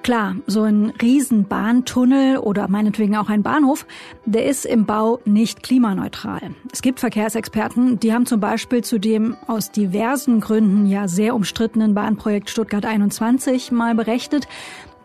Klar, 0.02 0.34
so 0.48 0.62
ein 0.62 0.92
Riesenbahntunnel 1.00 2.38
oder 2.38 2.66
meinetwegen 2.66 3.16
auch 3.16 3.28
ein 3.28 3.44
Bahnhof, 3.44 3.86
der 4.24 4.46
ist 4.46 4.66
im 4.66 4.84
Bau 4.84 5.20
nicht 5.24 5.62
klimaneutral. 5.62 6.40
Es 6.72 6.82
gibt 6.82 6.98
Verkehrsexperten, 6.98 8.00
die 8.00 8.12
haben 8.12 8.26
zum 8.26 8.40
Beispiel 8.40 8.82
zu 8.82 8.98
dem 8.98 9.36
aus 9.46 9.70
diversen 9.70 10.40
Gründen 10.40 10.86
ja 10.86 11.06
sehr 11.06 11.36
umstrittenen 11.36 11.94
Bahnprojekt 11.94 12.50
Stuttgart 12.50 12.84
21 12.84 13.70
mal 13.70 13.94
berechnet, 13.94 14.48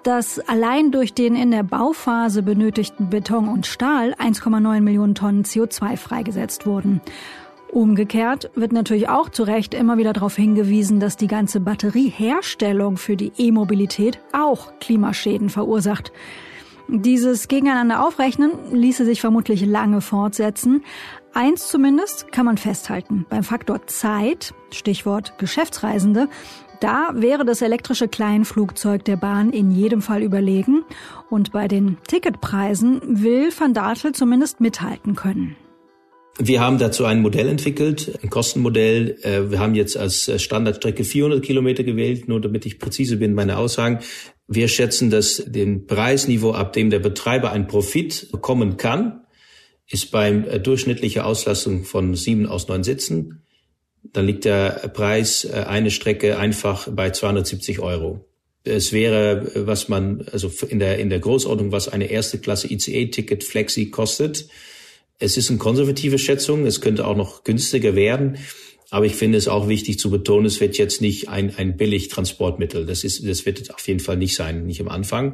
dass 0.01 0.39
allein 0.39 0.91
durch 0.91 1.13
den 1.13 1.36
in 1.36 1.51
der 1.51 1.63
Bauphase 1.63 2.41
benötigten 2.41 3.12
Beton 3.12 3.50
und 3.50 3.67
Stahl 3.67 4.15
1,9 4.15 4.82
Millionen 4.82 5.13
Tonnen 5.13 5.44
CO2 5.44 5.96
freigesetzt 5.96 6.65
wurden. 6.65 7.01
Umgekehrt 7.71 8.50
wird 8.55 8.71
natürlich 8.71 9.09
auch 9.09 9.29
zu 9.29 9.43
Recht 9.43 9.74
immer 9.74 9.97
wieder 9.97 10.13
darauf 10.13 10.36
hingewiesen, 10.36 11.00
dass 11.00 11.17
die 11.17 11.27
ganze 11.27 11.59
Batterieherstellung 11.59 12.97
für 12.97 13.17
die 13.17 13.31
E-Mobilität 13.38 14.19
auch 14.31 14.71
Klimaschäden 14.79 15.50
verursacht. 15.50 16.12
Dieses 16.88 17.50
Gegeneinander 17.50 18.05
aufrechnen 18.05 18.51
ließe 18.71 19.03
sich 19.03 19.19
vermutlich 19.19 19.65
lange 19.65 20.00
fortsetzen. 20.00 20.83
Eins 21.33 21.67
zumindest 21.67 22.31
kann 22.31 22.45
man 22.45 22.57
festhalten. 22.57 23.25
Beim 23.29 23.43
Faktor 23.43 23.86
Zeit, 23.88 24.53
Stichwort 24.71 25.38
Geschäftsreisende, 25.38 26.29
da 26.79 27.09
wäre 27.13 27.43
das 27.43 27.62
elektrische 27.62 28.07
Kleinflugzeug 28.07 29.03
der 29.03 29.17
Bahn 29.17 29.50
in 29.50 29.71
jedem 29.71 30.01
Fall 30.01 30.24
überlegen. 30.24 30.86
Und 31.29 31.51
bei 31.51 31.67
den 31.67 31.97
Ticketpreisen 32.07 33.01
will 33.03 33.50
Van 33.57 33.74
Datel 33.74 34.13
zumindest 34.13 34.62
mithalten 34.62 35.15
können. 35.15 35.57
Wir 36.39 36.62
haben 36.62 36.77
dazu 36.77 37.06
ein 37.06 37.22
Modell 37.22 37.48
entwickelt, 37.48 38.20
ein 38.22 38.29
Kostenmodell. 38.29 39.17
Äh, 39.24 39.50
wir 39.50 39.60
haben 39.60 39.74
jetzt 39.74 39.98
als 39.98 40.32
Standardstrecke 40.41 41.03
400 41.03 41.44
Kilometer 41.44 41.84
gewählt, 41.84 42.27
nur 42.27 42.39
damit 42.39 42.65
ich 42.65 42.77
präzise 42.77 43.17
bin 43.17 43.34
meine 43.34 43.58
Aussagen. 43.58 44.00
Wir 44.48 44.67
schätzen, 44.67 45.10
dass 45.10 45.44
den 45.46 45.88
Preisniveau, 45.88 46.51
ab 46.51 46.74
dem 46.74 46.89
der 46.89 47.00
Betreiber 47.00 47.51
einen 47.51 47.67
Profit 47.67 48.32
bekommen 48.32 48.77
kann, 48.77 49.25
ist 49.89 50.12
beim 50.12 50.44
äh, 50.44 50.60
durchschnittlicher 50.60 51.25
Auslastung 51.25 51.86
von 51.86 52.13
sieben 52.15 52.46
aus 52.46 52.67
neun 52.67 52.84
Sitzen. 52.84 53.41
Dann 54.03 54.27
liegt 54.27 54.46
der 54.46 54.91
Preis 54.94 55.44
äh, 55.44 55.65
eine 55.67 55.89
Strecke 55.89 56.38
einfach 56.38 56.88
bei 56.91 57.10
270 57.10 57.79
Euro. 57.79 58.25
Es 58.63 58.94
wäre, 58.94 59.51
was 59.56 59.88
man, 59.88 60.27
also 60.32 60.51
in 60.67 60.79
der, 60.79 61.00
in 61.00 61.10
der 61.10 61.20
Großordnung, 61.20 61.72
was 61.72 61.88
eine 61.88 62.12
erste 62.12 62.38
Klasse 62.38 62.72
ICE-Ticket 62.72 63.44
Flexi 63.44 63.89
kostet, 63.89 64.50
es 65.19 65.38
ist 65.38 65.50
eine 65.50 65.59
konservative 65.59 66.17
Schätzung, 66.19 66.65
es 66.65 66.81
könnte 66.81 67.07
auch 67.07 67.15
noch 67.15 67.43
günstiger 67.43 67.95
werden. 67.95 68.38
Aber 68.89 69.05
ich 69.05 69.15
finde 69.15 69.38
es 69.38 69.47
auch 69.47 69.67
wichtig 69.67 70.00
zu 70.00 70.09
betonen, 70.09 70.45
es 70.45 70.62
wird 70.62 70.77
jetzt 70.77 71.01
nicht 71.01 71.27
ein, 71.27 71.53
ein 71.57 71.75
billig 71.75 72.07
Transportmittel. 72.07 72.86
Das 72.86 73.03
ist, 73.03 73.27
das 73.27 73.45
wird 73.45 73.74
auf 73.74 73.86
jeden 73.88 74.00
Fall 74.00 74.15
nicht 74.15 74.36
sein, 74.36 74.65
nicht 74.65 74.79
am 74.79 74.88
Anfang. 74.88 75.33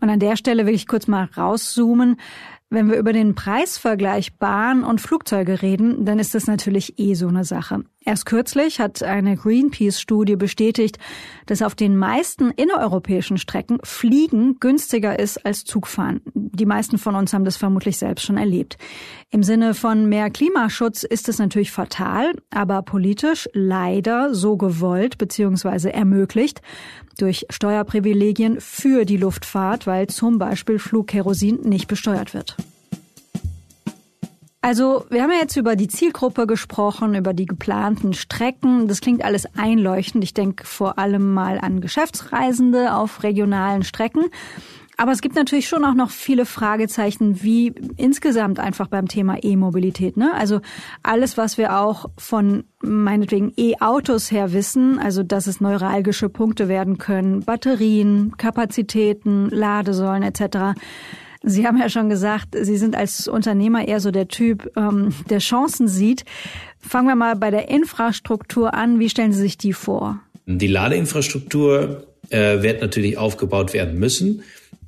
Und 0.00 0.10
an 0.10 0.18
der 0.18 0.36
Stelle 0.36 0.66
will 0.66 0.74
ich 0.74 0.88
kurz 0.88 1.06
mal 1.06 1.28
rauszoomen. 1.36 2.16
Wenn 2.70 2.90
wir 2.90 2.96
über 2.96 3.12
den 3.12 3.36
Preisvergleich 3.36 4.36
Bahn 4.38 4.82
und 4.82 5.00
Flugzeuge 5.00 5.62
reden, 5.62 6.04
dann 6.04 6.18
ist 6.18 6.34
das 6.34 6.48
natürlich 6.48 6.98
eh 6.98 7.14
so 7.14 7.28
eine 7.28 7.44
Sache. 7.44 7.84
Erst 8.08 8.24
kürzlich 8.24 8.78
hat 8.78 9.02
eine 9.02 9.36
Greenpeace-Studie 9.36 10.36
bestätigt, 10.36 10.96
dass 11.46 11.60
auf 11.60 11.74
den 11.74 11.96
meisten 11.96 12.52
innereuropäischen 12.52 13.36
Strecken 13.36 13.80
Fliegen 13.82 14.60
günstiger 14.60 15.18
ist 15.18 15.44
als 15.44 15.64
Zugfahren. 15.64 16.20
Die 16.32 16.66
meisten 16.66 16.98
von 16.98 17.16
uns 17.16 17.32
haben 17.32 17.44
das 17.44 17.56
vermutlich 17.56 17.98
selbst 17.98 18.24
schon 18.24 18.36
erlebt. 18.36 18.78
Im 19.30 19.42
Sinne 19.42 19.74
von 19.74 20.08
mehr 20.08 20.30
Klimaschutz 20.30 21.02
ist 21.02 21.28
es 21.28 21.40
natürlich 21.40 21.72
fatal, 21.72 22.32
aber 22.50 22.82
politisch 22.82 23.48
leider 23.52 24.32
so 24.36 24.56
gewollt 24.56 25.18
bzw. 25.18 25.90
ermöglicht 25.90 26.62
durch 27.18 27.44
Steuerprivilegien 27.50 28.60
für 28.60 29.04
die 29.04 29.16
Luftfahrt, 29.16 29.88
weil 29.88 30.06
zum 30.06 30.38
Beispiel 30.38 30.78
Flugkerosin 30.78 31.62
nicht 31.62 31.88
besteuert 31.88 32.34
wird. 32.34 32.56
Also, 34.66 35.06
wir 35.10 35.22
haben 35.22 35.30
ja 35.30 35.38
jetzt 35.38 35.54
über 35.54 35.76
die 35.76 35.86
Zielgruppe 35.86 36.48
gesprochen, 36.48 37.14
über 37.14 37.32
die 37.34 37.46
geplanten 37.46 38.14
Strecken. 38.14 38.88
Das 38.88 39.00
klingt 39.00 39.24
alles 39.24 39.46
einleuchtend. 39.56 40.24
Ich 40.24 40.34
denke 40.34 40.66
vor 40.66 40.98
allem 40.98 41.32
mal 41.32 41.60
an 41.60 41.80
Geschäftsreisende 41.80 42.92
auf 42.92 43.22
regionalen 43.22 43.84
Strecken. 43.84 44.24
Aber 44.96 45.12
es 45.12 45.20
gibt 45.20 45.36
natürlich 45.36 45.68
schon 45.68 45.84
auch 45.84 45.94
noch 45.94 46.10
viele 46.10 46.44
Fragezeichen, 46.46 47.44
wie 47.44 47.74
insgesamt 47.96 48.58
einfach 48.58 48.88
beim 48.88 49.06
Thema 49.06 49.36
E-Mobilität. 49.40 50.16
Ne? 50.16 50.34
Also 50.34 50.60
alles, 51.04 51.38
was 51.38 51.58
wir 51.58 51.78
auch 51.78 52.06
von 52.18 52.64
meinetwegen 52.80 53.52
E-Autos 53.56 54.32
her 54.32 54.52
wissen, 54.52 54.98
also 54.98 55.22
dass 55.22 55.46
es 55.46 55.60
neuralgische 55.60 56.28
Punkte 56.28 56.66
werden 56.66 56.98
können, 56.98 57.44
Batterien, 57.44 58.36
Kapazitäten, 58.36 59.48
Ladesäulen 59.48 60.24
etc. 60.24 60.74
Sie 61.48 61.64
haben 61.64 61.78
ja 61.78 61.88
schon 61.88 62.08
gesagt, 62.08 62.56
Sie 62.60 62.76
sind 62.76 62.96
als 62.96 63.28
Unternehmer 63.28 63.86
eher 63.86 64.00
so 64.00 64.10
der 64.10 64.26
Typ, 64.26 64.68
ähm, 64.76 65.14
der 65.30 65.38
Chancen 65.38 65.86
sieht. 65.86 66.24
Fangen 66.80 67.06
wir 67.06 67.14
mal 67.14 67.36
bei 67.36 67.52
der 67.52 67.68
Infrastruktur 67.68 68.74
an. 68.74 68.98
Wie 68.98 69.08
stellen 69.08 69.32
Sie 69.32 69.40
sich 69.40 69.56
die 69.56 69.72
vor? 69.72 70.20
Die 70.46 70.66
Ladeinfrastruktur 70.66 72.08
äh, 72.30 72.62
wird 72.62 72.80
natürlich 72.82 73.16
aufgebaut 73.16 73.74
werden 73.74 73.96
müssen 73.96 74.42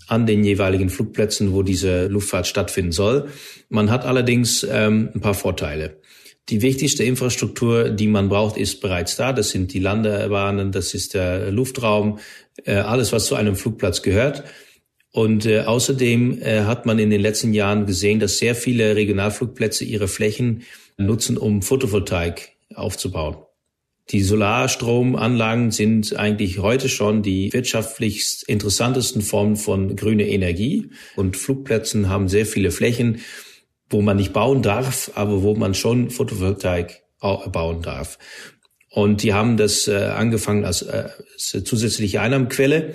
an 0.08 0.26
den 0.26 0.42
jeweiligen 0.42 0.90
Flugplätzen, 0.90 1.52
wo 1.52 1.62
diese 1.62 2.08
Luftfahrt 2.08 2.48
stattfinden 2.48 2.92
soll. 2.92 3.28
Man 3.68 3.88
hat 3.90 4.04
allerdings 4.04 4.66
ähm, 4.68 5.10
ein 5.14 5.20
paar 5.20 5.34
Vorteile. 5.34 5.98
Die 6.48 6.62
wichtigste 6.62 7.04
Infrastruktur, 7.04 7.90
die 7.90 8.08
man 8.08 8.28
braucht, 8.28 8.56
ist 8.56 8.80
bereits 8.80 9.14
da. 9.14 9.32
Das 9.32 9.50
sind 9.50 9.72
die 9.74 9.80
Landebahnen, 9.80 10.72
das 10.72 10.92
ist 10.92 11.14
der 11.14 11.52
Luftraum, 11.52 12.18
äh, 12.64 12.74
alles, 12.74 13.12
was 13.12 13.26
zu 13.26 13.36
einem 13.36 13.54
Flugplatz 13.54 14.02
gehört. 14.02 14.42
Und 15.18 15.46
äh, 15.46 15.62
außerdem 15.62 16.40
äh, 16.42 16.60
hat 16.60 16.87
man 16.87 17.00
in 17.00 17.10
den 17.10 17.20
letzten 17.20 17.52
Jahren 17.52 17.87
gesehen, 17.87 18.20
dass 18.20 18.38
sehr 18.38 18.54
viele 18.54 18.94
Regionalflugplätze 18.94 19.84
ihre 19.84 20.06
Flächen 20.06 20.62
nutzen, 20.96 21.37
um 21.37 21.60
Photovoltaik 21.60 22.52
aufzubauen. 22.72 23.38
Die 24.10 24.22
Solarstromanlagen 24.22 25.72
sind 25.72 26.14
eigentlich 26.14 26.60
heute 26.60 26.88
schon 26.88 27.25
die 27.25 27.52
wirtschaftlich 27.52 28.44
interessantesten 28.46 29.20
Formen 29.20 29.56
von 29.56 29.96
grüner 29.96 30.26
Energie. 30.26 30.90
Und 31.16 31.37
Flugplätzen 31.37 32.08
haben 32.08 32.28
sehr 32.28 32.46
viele 32.46 32.70
Flächen, 32.70 33.20
wo 33.90 34.02
man 34.02 34.18
nicht 34.18 34.32
bauen 34.32 34.62
darf, 34.62 35.10
aber 35.16 35.42
wo 35.42 35.56
man 35.56 35.75
schon 35.75 36.10
Photovoltaik 36.10 37.02
bauen 37.18 37.82
darf. 37.82 38.20
Und 38.90 39.22
die 39.22 39.34
haben 39.34 39.56
das 39.56 39.88
äh, 39.88 39.96
angefangen 39.96 40.64
als, 40.64 40.82
äh, 40.82 41.08
als 41.34 41.64
zusätzliche 41.64 42.20
Einnahmequelle. 42.20 42.94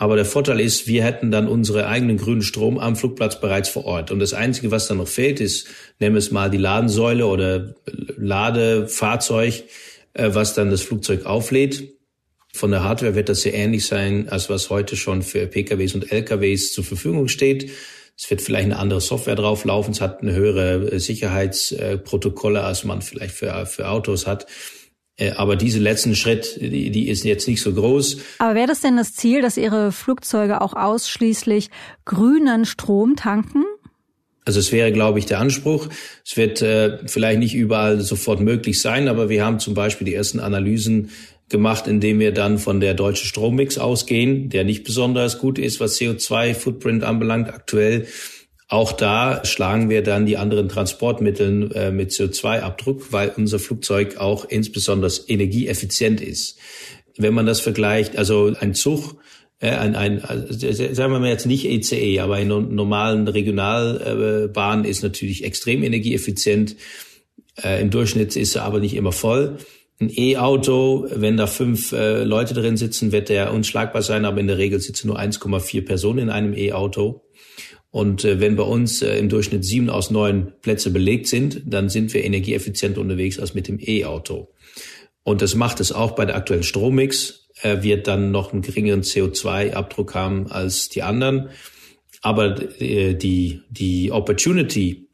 Aber 0.00 0.16
der 0.16 0.24
Vorteil 0.24 0.60
ist, 0.60 0.86
wir 0.86 1.04
hätten 1.04 1.30
dann 1.30 1.46
unsere 1.46 1.86
eigenen 1.86 2.16
grünen 2.16 2.40
Strom 2.40 2.78
am 2.78 2.96
Flugplatz 2.96 3.38
bereits 3.38 3.68
vor 3.68 3.84
Ort. 3.84 4.10
Und 4.10 4.18
das 4.18 4.32
Einzige, 4.32 4.70
was 4.70 4.88
dann 4.88 4.96
noch 4.96 5.08
fehlt, 5.08 5.40
ist, 5.40 5.66
nehmen 5.98 6.14
wir 6.14 6.20
es 6.20 6.30
mal 6.30 6.48
die 6.50 6.56
Ladensäule 6.56 7.26
oder 7.26 7.74
Ladefahrzeug 8.16 9.64
äh, 10.14 10.30
was 10.32 10.54
dann 10.54 10.70
das 10.70 10.82
Flugzeug 10.82 11.26
auflädt. 11.26 11.94
Von 12.52 12.70
der 12.70 12.82
Hardware 12.82 13.14
wird 13.14 13.28
das 13.28 13.42
sehr 13.42 13.54
ähnlich 13.54 13.86
sein, 13.86 14.28
als 14.28 14.50
was 14.50 14.70
heute 14.70 14.96
schon 14.96 15.22
für 15.22 15.46
PKWs 15.46 15.94
und 15.94 16.10
LKWs 16.10 16.72
zur 16.72 16.84
Verfügung 16.84 17.28
steht. 17.28 17.70
Es 18.18 18.28
wird 18.28 18.42
vielleicht 18.42 18.64
eine 18.64 18.78
andere 18.78 19.00
Software 19.00 19.36
drauflaufen. 19.36 19.92
Es 19.92 20.00
hat 20.00 20.20
eine 20.20 20.34
höhere 20.34 20.98
Sicherheitsprotokolle, 20.98 22.62
als 22.62 22.84
man 22.84 23.02
vielleicht 23.02 23.34
für, 23.34 23.66
für 23.66 23.88
Autos 23.88 24.26
hat. 24.26 24.46
Äh, 25.20 25.32
aber 25.32 25.54
diese 25.56 25.78
letzten 25.78 26.16
Schritt, 26.16 26.58
die, 26.60 26.90
die 26.90 27.08
ist 27.08 27.24
jetzt 27.24 27.46
nicht 27.46 27.62
so 27.62 27.72
groß. 27.72 28.18
Aber 28.38 28.54
wäre 28.54 28.66
das 28.66 28.80
denn 28.80 28.96
das 28.96 29.14
Ziel, 29.14 29.42
dass 29.42 29.56
Ihre 29.56 29.92
Flugzeuge 29.92 30.60
auch 30.60 30.74
ausschließlich 30.74 31.70
grünen 32.04 32.64
Strom 32.64 33.14
tanken? 33.14 33.64
Also 34.46 34.58
es 34.58 34.72
wäre, 34.72 34.90
glaube 34.90 35.18
ich, 35.18 35.26
der 35.26 35.38
Anspruch. 35.38 35.88
Es 36.24 36.36
wird 36.36 36.62
äh, 36.62 36.98
vielleicht 37.06 37.38
nicht 37.38 37.54
überall 37.54 38.00
sofort 38.00 38.40
möglich 38.40 38.80
sein, 38.80 39.06
aber 39.06 39.28
wir 39.28 39.44
haben 39.44 39.60
zum 39.60 39.74
Beispiel 39.74 40.06
die 40.06 40.14
ersten 40.14 40.40
Analysen 40.40 41.10
gemacht, 41.50 41.86
indem 41.86 42.20
wir 42.20 42.32
dann 42.32 42.58
von 42.58 42.80
der 42.80 42.94
deutschen 42.94 43.26
Strommix 43.26 43.76
ausgehen, 43.76 44.48
der 44.48 44.64
nicht 44.64 44.84
besonders 44.84 45.38
gut 45.38 45.58
ist, 45.58 45.80
was 45.80 45.98
CO2-Footprint 45.98 47.04
anbelangt 47.04 47.48
aktuell. 47.48 48.06
Auch 48.70 48.92
da 48.92 49.44
schlagen 49.44 49.90
wir 49.90 50.02
dann 50.02 50.26
die 50.26 50.36
anderen 50.36 50.68
Transportmittel 50.68 51.72
äh, 51.74 51.90
mit 51.90 52.12
CO2-Abdruck, 52.12 53.12
weil 53.12 53.32
unser 53.36 53.58
Flugzeug 53.58 54.16
auch 54.18 54.44
insbesondere 54.44 55.12
energieeffizient 55.26 56.20
ist. 56.20 56.56
Wenn 57.18 57.34
man 57.34 57.46
das 57.46 57.60
vergleicht, 57.60 58.16
also 58.16 58.54
ein 58.60 58.74
Zug 58.74 59.16
ein, 59.62 59.94
ein, 59.94 60.24
also, 60.24 60.54
sagen 60.54 61.12
wir 61.12 61.18
mal 61.18 61.28
jetzt 61.28 61.44
nicht 61.46 61.66
ECE, 61.66 62.20
aber 62.22 62.36
eine 62.36 62.62
normalen 62.62 63.28
Regionalbahn 63.28 64.84
ist 64.84 65.02
natürlich 65.02 65.44
extrem 65.44 65.82
energieeffizient. 65.82 66.76
Äh, 67.62 67.82
Im 67.82 67.90
Durchschnitt 67.90 68.36
ist 68.36 68.54
er 68.56 68.62
aber 68.62 68.80
nicht 68.80 68.94
immer 68.94 69.12
voll. 69.12 69.58
Ein 70.00 70.10
E-Auto, 70.16 71.08
wenn 71.14 71.36
da 71.36 71.46
fünf 71.46 71.92
äh, 71.92 72.24
Leute 72.24 72.54
drin 72.54 72.78
sitzen, 72.78 73.12
wird 73.12 73.28
der 73.28 73.52
unschlagbar 73.52 74.00
sein, 74.00 74.24
aber 74.24 74.40
in 74.40 74.46
der 74.46 74.56
Regel 74.56 74.80
sitzen 74.80 75.08
nur 75.08 75.20
1,4 75.20 75.84
Personen 75.84 76.20
in 76.20 76.30
einem 76.30 76.54
E-Auto. 76.54 77.20
Und 77.90 78.24
äh, 78.24 78.38
wenn 78.38 78.56
bei 78.56 78.62
uns 78.62 79.02
äh, 79.02 79.18
im 79.18 79.28
Durchschnitt 79.28 79.64
sieben 79.64 79.90
aus 79.90 80.10
neun 80.10 80.52
Plätze 80.62 80.90
belegt 80.90 81.26
sind, 81.26 81.62
dann 81.66 81.88
sind 81.88 82.14
wir 82.14 82.24
energieeffizienter 82.24 83.00
unterwegs 83.00 83.38
als 83.38 83.54
mit 83.54 83.66
dem 83.66 83.78
E-Auto. 83.80 84.52
Und 85.22 85.42
das 85.42 85.54
macht 85.54 85.80
es 85.80 85.92
auch 85.92 86.12
bei 86.12 86.24
der 86.24 86.36
aktuellen 86.36 86.62
Strommix, 86.62 87.48
äh, 87.62 87.82
wird 87.82 88.06
dann 88.06 88.30
noch 88.30 88.52
einen 88.52 88.62
geringeren 88.62 89.02
CO2-Abdruck 89.02 90.14
haben 90.14 90.46
als 90.46 90.88
die 90.88 91.02
anderen. 91.02 91.50
Aber 92.22 92.60
äh, 92.80 93.14
die, 93.14 93.62
die 93.70 94.12
Opportunity, 94.12 95.08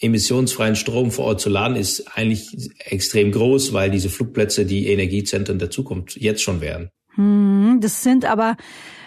emissionsfreien 0.00 0.74
Strom 0.74 1.10
vor 1.10 1.26
Ort 1.26 1.40
zu 1.40 1.50
laden, 1.50 1.76
ist 1.76 2.16
eigentlich 2.16 2.70
extrem 2.78 3.30
groß, 3.30 3.72
weil 3.72 3.90
diese 3.90 4.08
Flugplätze 4.08 4.64
die 4.64 4.88
Energiezentren 4.88 5.58
der 5.58 5.70
Zukunft 5.70 6.16
jetzt 6.16 6.42
schon 6.42 6.60
wären. 6.60 6.90
Hm, 7.14 7.78
das 7.80 8.02
sind 8.02 8.24
aber 8.24 8.56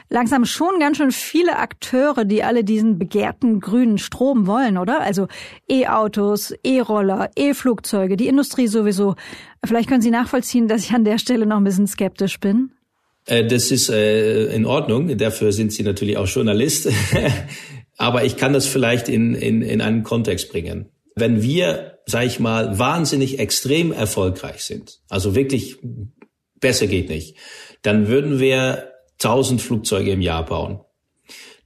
langsam 0.10 0.46
schon 0.46 0.80
ganz 0.80 0.98
schön 0.98 1.12
viele 1.12 1.58
Akteure, 1.58 2.26
die 2.26 2.44
alle 2.44 2.64
diesen 2.64 3.00
begehrten 3.00 3.60
grünen 3.60 3.98
Strom 3.98 4.48
wollen, 4.48 4.78
oder? 4.78 5.02
Also 5.02 5.28
E-Autos, 5.70 6.54
E-Roller, 6.64 7.32
E-Flugzeuge, 7.36 8.18
die 8.18 8.28
Industrie 8.28 8.68
sowieso. 8.68 9.16
Vielleicht 9.64 9.90
können 9.90 10.02
Sie 10.02 10.12
nachvollziehen, 10.12 10.68
dass 10.68 10.84
ich 10.84 10.92
an 10.92 11.06
der 11.06 11.18
Stelle 11.18 11.46
noch 11.46 11.58
ein 11.58 11.64
bisschen 11.64 11.88
skeptisch 11.88 12.40
bin. 12.40 12.72
Äh, 13.26 13.46
das 13.46 13.72
ist 13.72 13.90
äh, 13.90 14.54
in 14.54 14.66
Ordnung. 14.66 15.18
Dafür 15.18 15.52
sind 15.52 15.74
Sie 15.74 15.84
natürlich 15.84 16.18
auch 16.18 16.28
Journalist. 16.28 16.90
Aber 17.98 18.26
ich 18.26 18.38
kann 18.38 18.54
das 18.54 18.68
vielleicht 18.68 19.10
in, 19.10 19.36
in, 19.36 19.62
in 19.62 19.82
einen 19.82 20.04
Kontext 20.04 20.52
bringen. 20.52 20.90
Wenn 21.16 21.42
wir, 21.42 22.00
sag 22.06 22.26
ich 22.26 22.40
mal, 22.40 22.78
wahnsinnig 22.78 23.40
extrem 23.40 23.94
erfolgreich 23.94 24.64
sind, 24.66 25.00
also 25.08 25.34
wirklich 25.34 25.78
besser 26.60 26.88
geht 26.88 27.10
nicht, 27.10 27.38
dann 27.84 28.08
würden 28.10 28.40
wir 28.40 28.92
1000 29.22 29.62
Flugzeuge 29.62 30.12
im 30.12 30.22
Jahr 30.22 30.46
bauen. 30.46 30.80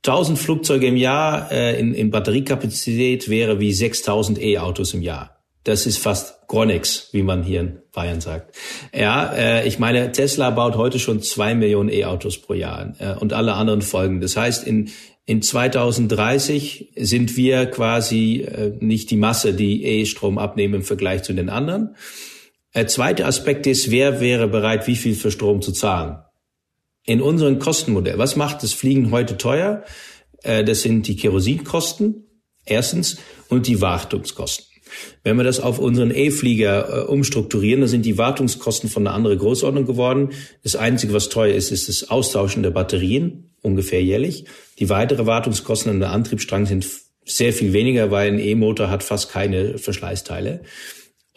1000 0.05 0.39
Flugzeuge 0.39 0.87
im 0.87 0.95
Jahr 0.95 1.51
äh, 1.51 1.79
in, 1.79 1.93
in 1.93 2.09
Batteriekapazität 2.09 3.29
wäre 3.29 3.59
wie 3.59 3.73
6000 3.73 4.41
E-Autos 4.41 4.93
im 4.93 5.01
Jahr. 5.01 5.39
Das 5.63 5.85
ist 5.85 5.97
fast 5.97 6.39
nichts, 6.65 7.09
wie 7.11 7.21
man 7.21 7.43
hier 7.43 7.61
in 7.61 7.79
Bayern 7.93 8.21
sagt. 8.21 8.55
Ja, 8.93 9.31
äh, 9.33 9.67
ich 9.67 9.77
meine, 9.77 10.11
Tesla 10.11 10.49
baut 10.49 10.77
heute 10.77 10.99
schon 10.99 11.21
zwei 11.21 11.53
Millionen 11.53 11.89
E-Autos 11.89 12.37
pro 12.37 12.53
Jahr 12.53 12.95
äh, 12.99 13.13
und 13.13 13.33
alle 13.33 13.53
anderen 13.53 13.81
folgen. 13.81 14.21
Das 14.21 14.35
heißt, 14.35 14.65
in, 14.65 14.89
in 15.25 15.41
2030 15.41 16.93
sind 16.95 17.37
wir 17.37 17.67
quasi 17.67 18.41
äh, 18.41 18.71
nicht 18.79 19.11
die 19.11 19.17
Masse, 19.17 19.53
die 19.53 19.83
E-Strom 19.83 20.37
abnehmen 20.37 20.75
im 20.75 20.83
Vergleich 20.83 21.23
zu 21.23 21.33
den 21.33 21.49
anderen. 21.49 21.95
Der 22.73 22.87
zweite 22.87 23.25
Aspekt 23.25 23.67
ist, 23.67 23.91
wer 23.91 24.21
wäre 24.21 24.47
bereit, 24.47 24.87
wie 24.87 24.95
viel 24.95 25.15
für 25.15 25.29
Strom 25.29 25.61
zu 25.61 25.71
zahlen? 25.71 26.19
In 27.09 27.23
unserem 27.23 27.57
Kostenmodell, 27.57 28.19
was 28.19 28.35
macht 28.35 28.61
das 28.61 28.73
Fliegen 28.73 29.09
heute 29.09 29.35
teuer? 29.35 29.83
Äh, 30.43 30.63
das 30.63 30.83
sind 30.83 31.07
die 31.07 31.15
Kerosinkosten, 31.15 32.27
erstens, 32.67 33.17
und 33.47 33.65
die 33.65 33.81
Wartungskosten. 33.81 34.67
Wenn 35.23 35.35
wir 35.35 35.43
das 35.43 35.59
auf 35.59 35.79
unseren 35.79 36.11
E-Flieger 36.11 36.87
äh, 36.87 37.01
umstrukturieren, 37.07 37.81
dann 37.81 37.89
sind 37.89 38.05
die 38.05 38.19
Wartungskosten 38.19 38.91
von 38.91 39.07
einer 39.07 39.15
anderen 39.15 39.39
Größenordnung 39.39 39.87
geworden. 39.87 40.29
Das 40.61 40.75
Einzige, 40.75 41.11
was 41.11 41.29
teuer 41.29 41.55
ist, 41.55 41.71
ist 41.71 41.89
das 41.89 42.11
Austauschen 42.11 42.61
der 42.61 42.69
Batterien 42.69 43.55
ungefähr 43.63 44.03
jährlich. 44.03 44.45
Die 44.77 44.89
weitere 44.89 45.25
Wartungskosten 45.25 45.89
an 45.89 45.99
der 45.99 46.11
Antriebsstrang 46.11 46.67
sind 46.67 46.85
sehr 47.25 47.53
viel 47.53 47.73
weniger, 47.73 48.11
weil 48.11 48.31
ein 48.31 48.39
E-Motor 48.39 48.91
hat 48.91 49.01
fast 49.01 49.31
keine 49.31 49.79
Verschleißteile. 49.79 50.61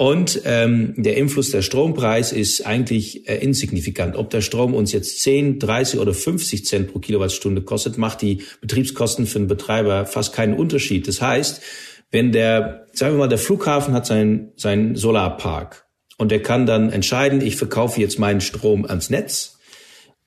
Und 0.03 0.43
ähm, 0.47 0.95
der 0.97 1.17
Einfluss 1.17 1.53
der 1.53 1.63
Strompreis 1.63 2.33
ist 2.33 2.67
eigentlich 2.67 3.29
äh, 3.29 3.37
insignifikant. 3.37 4.17
Ob 4.17 4.31
der 4.31 4.41
Strom 4.41 4.75
uns 4.75 4.91
jetzt 4.91 5.23
10, 5.23 5.61
30 5.61 6.01
oder 6.01 6.13
50 6.13 6.67
Cent 6.67 6.93
pro 6.93 6.99
Kilowattstunde 6.99 7.63
kostet, 7.63 7.99
macht 7.99 8.21
die 8.21 8.43
Betriebskosten 8.61 9.27
für 9.27 9.39
den 9.39 9.47
Betreiber 9.47 10.05
fast 10.07 10.35
keinen 10.35 10.55
Unterschied. 10.55 11.07
Das 11.07 11.23
heißt, 11.23 11.63
wenn 12.11 12.33
der, 12.33 12.89
sagen 12.93 13.15
wir 13.15 13.21
mal, 13.21 13.29
der 13.29 13.39
Flughafen 13.39 13.95
hat 13.95 14.05
seinen, 14.05 14.51
seinen 14.57 14.97
Solarpark 14.97 15.87
und 16.19 16.33
der 16.33 16.43
kann 16.43 16.67
dann 16.67 16.91
entscheiden, 16.91 17.41
ich 17.41 17.55
verkaufe 17.55 18.01
jetzt 18.01 18.19
meinen 18.19 18.41
Strom 18.41 18.85
ans 18.85 19.09
Netz 19.09 19.61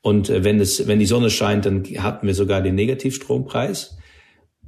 und 0.00 0.30
äh, 0.30 0.42
wenn, 0.42 0.58
es, 0.58 0.88
wenn 0.88 1.00
die 1.00 1.04
Sonne 1.04 1.28
scheint, 1.28 1.66
dann 1.66 1.84
hatten 1.98 2.26
wir 2.26 2.34
sogar 2.34 2.62
den 2.62 2.76
Negativstrompreis. 2.76 3.98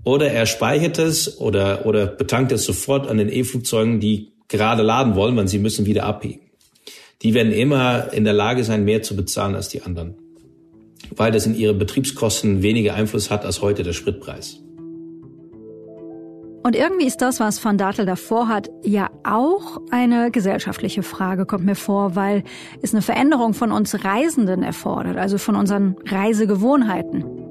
Oder 0.05 0.31
er 0.31 0.45
speichert 0.45 0.99
es 0.99 1.41
oder, 1.41 1.87
oder 1.87 2.07
betankt 2.07 2.53
es 2.53 2.65
sofort 2.65 3.09
an 3.09 3.17
den 3.17 3.33
E-Flugzeugen, 3.33 4.01
die 4.01 4.38
gerade 4.49 4.83
laden 4.83 5.15
wollen, 5.15 5.37
weil 5.37 5.49
sie 5.49 5.59
müssen 5.59 5.87
wieder 5.87 6.05
abheben. 6.05 6.41
Die 7.23 7.35
werden 7.35 7.53
immer 7.53 8.13
in 8.13 8.25
der 8.25 8.33
Lage 8.33 8.65
sein, 8.65 8.85
mehr 8.85 9.03
zu 9.03 9.17
bezahlen 9.17 9.55
als 9.55 9.69
die 9.69 9.83
anderen, 9.83 10.15
weil 11.15 11.33
das 11.33 11.47
in 11.47 11.55
ihre 11.55 11.75
Betriebskosten 11.75 12.63
weniger 12.63 12.95
Einfluss 12.95 13.31
hat 13.31 13.45
als 13.45 13.61
heute 13.61 13.83
der 13.83 13.93
Spritpreis. 13.93 14.61
Und 16.63 16.77
irgendwie 16.77 17.07
ist 17.07 17.23
das, 17.23 17.41
was 17.41 17.65
Van 17.65 17.79
Datel 17.79 18.05
davor 18.05 18.49
hat, 18.49 18.69
ja 18.85 19.11
auch 19.25 19.81
eine 19.91 20.31
gesellschaftliche 20.31 21.03
Frage, 21.03 21.47
kommt 21.47 21.65
mir 21.65 21.77
vor, 21.77 22.15
weil 22.15 22.45
es 22.83 22.93
eine 22.93 23.01
Veränderung 23.01 23.55
von 23.55 23.73
uns 23.73 24.05
Reisenden 24.05 24.63
erfordert, 24.63 25.17
also 25.17 25.39
von 25.39 25.57
unseren 25.57 25.97
Reisegewohnheiten. 26.05 27.48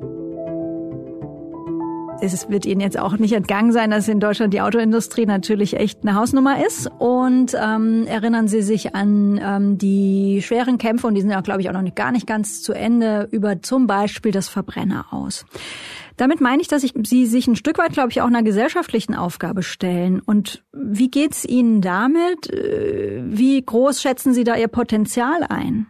Es 2.19 2.49
wird 2.49 2.65
Ihnen 2.65 2.81
jetzt 2.81 2.97
auch 2.97 3.17
nicht 3.17 3.33
entgangen 3.33 3.71
sein, 3.71 3.91
dass 3.91 4.07
in 4.07 4.19
Deutschland 4.19 4.53
die 4.53 4.61
Autoindustrie 4.61 5.25
natürlich 5.25 5.75
echt 5.75 5.99
eine 6.01 6.15
Hausnummer 6.15 6.65
ist. 6.65 6.89
Und 6.99 7.55
ähm, 7.59 8.05
erinnern 8.07 8.47
Sie 8.47 8.61
sich 8.61 8.95
an 8.95 9.39
ähm, 9.41 9.77
die 9.77 10.41
schweren 10.41 10.77
Kämpfe, 10.77 11.07
und 11.07 11.15
die 11.15 11.21
sind 11.21 11.29
ja, 11.29 11.41
glaube 11.41 11.61
ich, 11.61 11.69
auch 11.69 11.73
noch 11.73 11.81
nicht, 11.81 11.95
gar 11.95 12.11
nicht 12.11 12.25
ganz 12.25 12.63
zu 12.63 12.73
Ende, 12.73 13.27
über 13.31 13.61
zum 13.61 13.85
Beispiel 13.85 14.31
das 14.31 14.49
Verbrenner 14.49 15.05
aus. 15.11 15.45
Damit 16.15 16.41
meine 16.41 16.61
ich, 16.61 16.67
dass 16.67 16.83
ich, 16.83 16.93
Sie 17.03 17.27
sich 17.27 17.47
ein 17.47 17.55
Stück 17.55 17.77
weit, 17.77 17.93
glaube 17.93 18.09
ich, 18.09 18.21
auch 18.21 18.27
einer 18.27 18.41
gesellschaftlichen 18.41 19.13
Aufgabe 19.13 19.61
stellen. 19.61 20.19
Und 20.19 20.63
wie 20.73 21.11
geht's 21.11 21.45
Ihnen 21.45 21.81
damit? 21.81 22.51
Äh, 22.51 23.21
wie 23.25 23.61
groß 23.63 24.01
schätzen 24.01 24.33
Sie 24.33 24.43
da 24.43 24.55
Ihr 24.55 24.69
Potenzial 24.69 25.43
ein? 25.47 25.85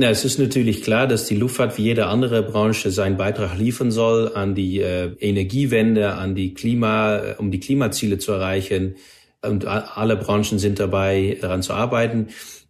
Ja, 0.00 0.10
es 0.10 0.24
ist 0.24 0.38
natürlich 0.38 0.84
klar, 0.84 1.08
dass 1.08 1.26
die 1.26 1.34
Luftfahrt 1.34 1.76
wie 1.76 1.82
jede 1.82 2.06
andere 2.06 2.44
Branche 2.44 2.92
seinen 2.92 3.16
Beitrag 3.16 3.58
liefern 3.58 3.90
soll 3.90 4.32
an 4.32 4.54
die 4.54 4.78
äh, 4.78 5.12
Energiewende, 5.18 6.12
an 6.12 6.36
die 6.36 6.54
Klima, 6.54 7.18
äh, 7.18 7.34
um 7.36 7.50
die 7.50 7.58
Klimaziele 7.58 8.18
zu 8.18 8.30
erreichen. 8.30 8.94
Und 9.42 9.66
alle 9.66 10.16
Branchen 10.16 10.60
sind 10.60 10.78
dabei, 10.78 11.36
daran 11.40 11.62
zu 11.62 11.72
arbeiten. 11.72 12.28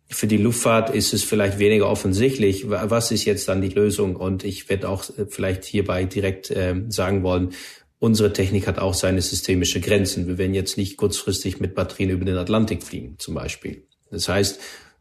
Für 0.09 0.27
die 0.27 0.39
Luftfahrt 0.39 0.89
ist 0.95 1.13
es 1.13 1.23
vielleicht 1.23 1.59
weniger 1.59 1.91
offensichtlich, 1.91 2.71
was 2.71 3.11
ist 3.11 3.27
jetzt 3.27 3.47
dann 3.47 3.61
die 3.61 3.69
Lösung? 3.69 4.17
Und 4.17 4.43
ich 4.43 4.71
werde 4.71 4.89
auch 4.89 5.05
äh, 5.11 5.27
vielleicht 5.29 5.67
hierbei 5.67 6.05
direkt 6.05 6.51
äh, 6.51 6.77
sagen 6.89 7.23
wollen, 7.25 7.51
unsere 7.99 8.33
Technik 8.33 8.67
hat 8.67 8.79
auch 8.79 8.95
seine 8.95 9.21
systemische 9.21 9.81
Grenzen. 9.81 10.29
Wir 10.29 10.39
werden 10.39 10.55
jetzt 10.55 10.79
nicht 10.79 10.97
kurzfristig 10.97 11.61
mit 11.61 11.75
Batterien 11.75 12.09
über 12.09 12.25
den 12.25 12.39
Atlantik 12.39 12.83
fliegen, 12.83 13.17
zum 13.19 13.35
Beispiel. 13.35 13.83
Das 14.11 14.31
heißt, 14.31 14.61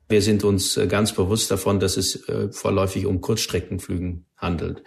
wir 0.10 0.22
sind 0.22 0.44
uns 0.44 0.78
äh, 0.78 0.88
ganz 0.88 1.12
bewusst 1.12 1.52
davon, 1.52 1.80
dass 1.80 1.98
es 1.98 2.28
äh, 2.30 2.52
vorläufig 2.52 3.06
um 3.06 3.22
Kurzstreckenflügen 3.22 4.26
handelt. 4.38 4.84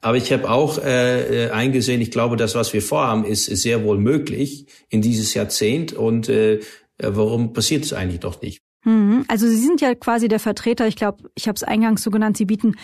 Aber 0.00 0.16
ich 0.16 0.32
habe 0.32 0.50
auch 0.50 0.78
äh, 0.78 1.50
eingesehen, 1.52 2.00
ich 2.00 2.10
glaube, 2.10 2.36
das, 2.36 2.54
was 2.54 2.72
wir 2.72 2.82
vorhaben, 2.82 3.24
ist, 3.24 3.48
ist 3.48 3.62
sehr 3.62 3.84
wohl 3.84 3.98
möglich 3.98 4.66
in 4.88 5.02
dieses 5.02 5.34
Jahrzehnt. 5.34 5.92
Und 5.92 6.28
äh, 6.28 6.60
warum 6.98 7.52
passiert 7.52 7.84
es 7.84 7.92
eigentlich 7.92 8.20
doch 8.20 8.40
nicht? 8.40 8.60
Mhm. 8.84 9.24
Also 9.28 9.46
Sie 9.46 9.56
sind 9.56 9.80
ja 9.80 9.94
quasi 9.94 10.28
der 10.28 10.40
Vertreter, 10.40 10.86
ich 10.86 10.96
glaube, 10.96 11.30
ich 11.34 11.48
habe 11.48 11.56
es 11.56 11.62
eingangs 11.62 12.02
so 12.02 12.10
genannt, 12.10 12.36
Sie 12.36 12.46
bieten 12.46 12.76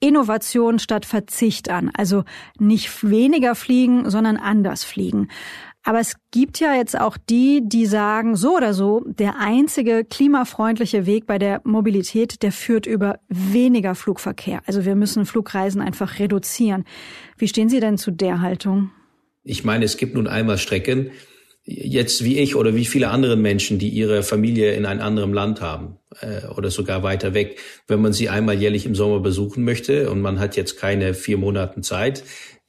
Innovation 0.00 0.78
statt 0.78 1.04
Verzicht 1.04 1.68
an. 1.68 1.90
Also 1.94 2.24
nicht 2.58 3.08
weniger 3.08 3.54
fliegen, 3.54 4.08
sondern 4.08 4.36
anders 4.38 4.82
fliegen. 4.82 5.28
Aber 5.90 5.98
es 5.98 6.14
gibt 6.30 6.60
ja 6.60 6.76
jetzt 6.76 6.96
auch 6.96 7.16
die, 7.16 7.62
die 7.64 7.84
sagen, 7.84 8.36
so 8.36 8.56
oder 8.56 8.74
so, 8.74 9.02
der 9.08 9.40
einzige 9.40 10.04
klimafreundliche 10.04 11.04
Weg 11.04 11.26
bei 11.26 11.36
der 11.36 11.62
Mobilität, 11.64 12.44
der 12.44 12.52
führt 12.52 12.86
über 12.86 13.18
weniger 13.28 13.96
Flugverkehr. 13.96 14.62
Also 14.66 14.84
wir 14.84 14.94
müssen 14.94 15.26
Flugreisen 15.26 15.82
einfach 15.82 16.20
reduzieren. 16.20 16.84
Wie 17.38 17.48
stehen 17.48 17.68
Sie 17.68 17.80
denn 17.80 17.98
zu 17.98 18.12
der 18.12 18.40
Haltung? 18.40 18.92
Ich 19.42 19.64
meine, 19.64 19.84
es 19.84 19.96
gibt 19.96 20.14
nun 20.14 20.28
einmal 20.28 20.58
Strecken, 20.58 21.10
jetzt 21.64 22.22
wie 22.22 22.38
ich 22.38 22.54
oder 22.54 22.76
wie 22.76 22.84
viele 22.84 23.08
andere 23.08 23.34
Menschen, 23.34 23.80
die 23.80 23.88
ihre 23.88 24.22
Familie 24.22 24.74
in 24.74 24.86
einem 24.86 25.00
anderen 25.00 25.32
Land 25.32 25.60
haben 25.60 25.98
äh, 26.20 26.46
oder 26.56 26.70
sogar 26.70 27.02
weiter 27.02 27.34
weg, 27.34 27.58
wenn 27.88 28.00
man 28.00 28.12
sie 28.12 28.28
einmal 28.28 28.54
jährlich 28.54 28.86
im 28.86 28.94
Sommer 28.94 29.18
besuchen 29.18 29.64
möchte 29.64 30.08
und 30.08 30.20
man 30.20 30.38
hat 30.38 30.54
jetzt 30.54 30.78
keine 30.78 31.14
vier 31.14 31.36
Monate 31.36 31.80
Zeit, 31.80 32.22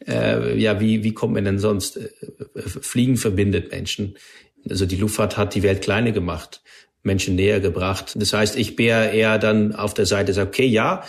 äh, 0.07 0.57
ja, 0.57 0.79
wie, 0.79 1.03
wie 1.03 1.13
kommt 1.13 1.33
man 1.33 1.45
denn 1.45 1.59
sonst? 1.59 1.97
Äh, 1.97 2.09
Fliegen 2.55 3.17
verbindet 3.17 3.71
Menschen. 3.71 4.17
Also 4.69 4.85
die 4.85 4.97
Luftfahrt 4.97 5.37
hat 5.37 5.55
die 5.55 5.63
Welt 5.63 5.81
kleiner 5.81 6.11
gemacht, 6.11 6.61
Menschen 7.03 7.35
näher 7.35 7.59
gebracht. 7.59 8.13
Das 8.15 8.33
heißt, 8.33 8.57
ich 8.57 8.77
wäre 8.77 9.09
eher 9.09 9.39
dann 9.39 9.73
auf 9.73 9.93
der 9.93 10.05
Seite, 10.05 10.39
okay, 10.41 10.65
ja, 10.65 11.03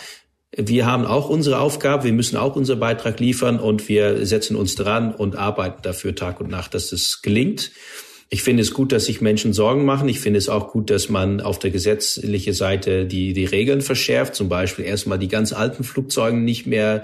wir 0.55 0.85
haben 0.85 1.05
auch 1.05 1.29
unsere 1.29 1.59
Aufgabe, 1.59 2.03
wir 2.03 2.13
müssen 2.13 2.37
auch 2.37 2.55
unseren 2.55 2.79
Beitrag 2.79 3.19
liefern 3.19 3.59
und 3.59 3.89
wir 3.89 4.25
setzen 4.25 4.55
uns 4.55 4.75
dran 4.75 5.13
und 5.13 5.35
arbeiten 5.35 5.81
dafür 5.81 6.13
Tag 6.13 6.39
und 6.39 6.49
Nacht, 6.49 6.75
dass 6.75 6.91
es 6.91 7.21
gelingt. 7.21 7.71
Ich 8.29 8.43
finde 8.43 8.61
es 8.61 8.73
gut, 8.73 8.91
dass 8.91 9.05
sich 9.05 9.21
Menschen 9.21 9.53
Sorgen 9.53 9.85
machen. 9.85 10.09
Ich 10.09 10.19
finde 10.19 10.39
es 10.39 10.49
auch 10.49 10.71
gut, 10.71 10.89
dass 10.89 11.09
man 11.09 11.41
auf 11.41 11.59
der 11.59 11.69
gesetzlichen 11.71 12.53
Seite 12.53 13.05
die, 13.05 13.33
die 13.33 13.45
Regeln 13.45 13.81
verschärft. 13.81 14.33
Zum 14.35 14.49
Beispiel 14.49 14.85
erstmal 14.85 15.19
die 15.19 15.27
ganz 15.27 15.53
alten 15.53 15.83
Flugzeuge 15.83 16.37
nicht 16.37 16.65
mehr 16.65 17.03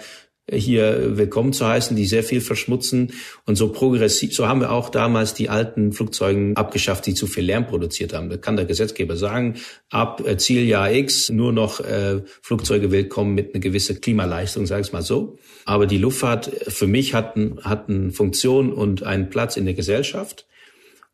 hier 0.52 1.18
willkommen 1.18 1.54
zu 1.54 1.68
heißen, 1.68 1.96
die 1.96 2.06
sehr 2.06 2.24
viel 2.24 2.42
verschmutzen. 2.42 3.14
Und 3.46 3.56
so 3.56 3.72
progressiv, 3.72 4.34
so 4.34 4.48
haben 4.48 4.62
wir 4.62 4.72
auch 4.72 4.90
damals 4.90 5.34
die 5.34 5.50
alten 5.50 5.92
Flugzeuge 5.94 6.54
abgeschafft, 6.56 7.06
die 7.06 7.14
zu 7.14 7.28
viel 7.28 7.46
Lärm 7.46 7.68
produziert 7.68 8.14
haben. 8.14 8.30
Da 8.30 8.38
kann 8.38 8.56
der 8.56 8.66
Gesetzgeber 8.66 9.16
sagen, 9.16 9.56
ab 9.90 10.26
äh, 10.26 10.38
Zieljahr 10.38 10.92
X 10.92 11.30
nur 11.30 11.52
noch 11.52 11.80
äh, 11.80 12.22
Flugzeuge 12.42 12.92
willkommen 12.92 13.36
mit 13.36 13.54
einer 13.54 13.62
gewissen 13.62 14.02
Klimaleistung, 14.02 14.66
sage 14.66 14.82
ich 14.82 14.94
mal 14.94 15.02
so. 15.02 15.38
Aber 15.66 15.86
die 15.86 15.98
Luftfahrt 15.98 16.68
äh, 16.68 16.72
für 16.72 16.88
mich 16.88 17.14
hat, 17.14 17.36
hat 17.64 17.90
eine 17.90 18.12
Funktion 18.12 18.74
und 18.74 19.04
einen 19.04 19.30
Platz 19.30 19.58
in 19.58 19.66
der 19.66 19.74
Gesellschaft. 19.74 20.46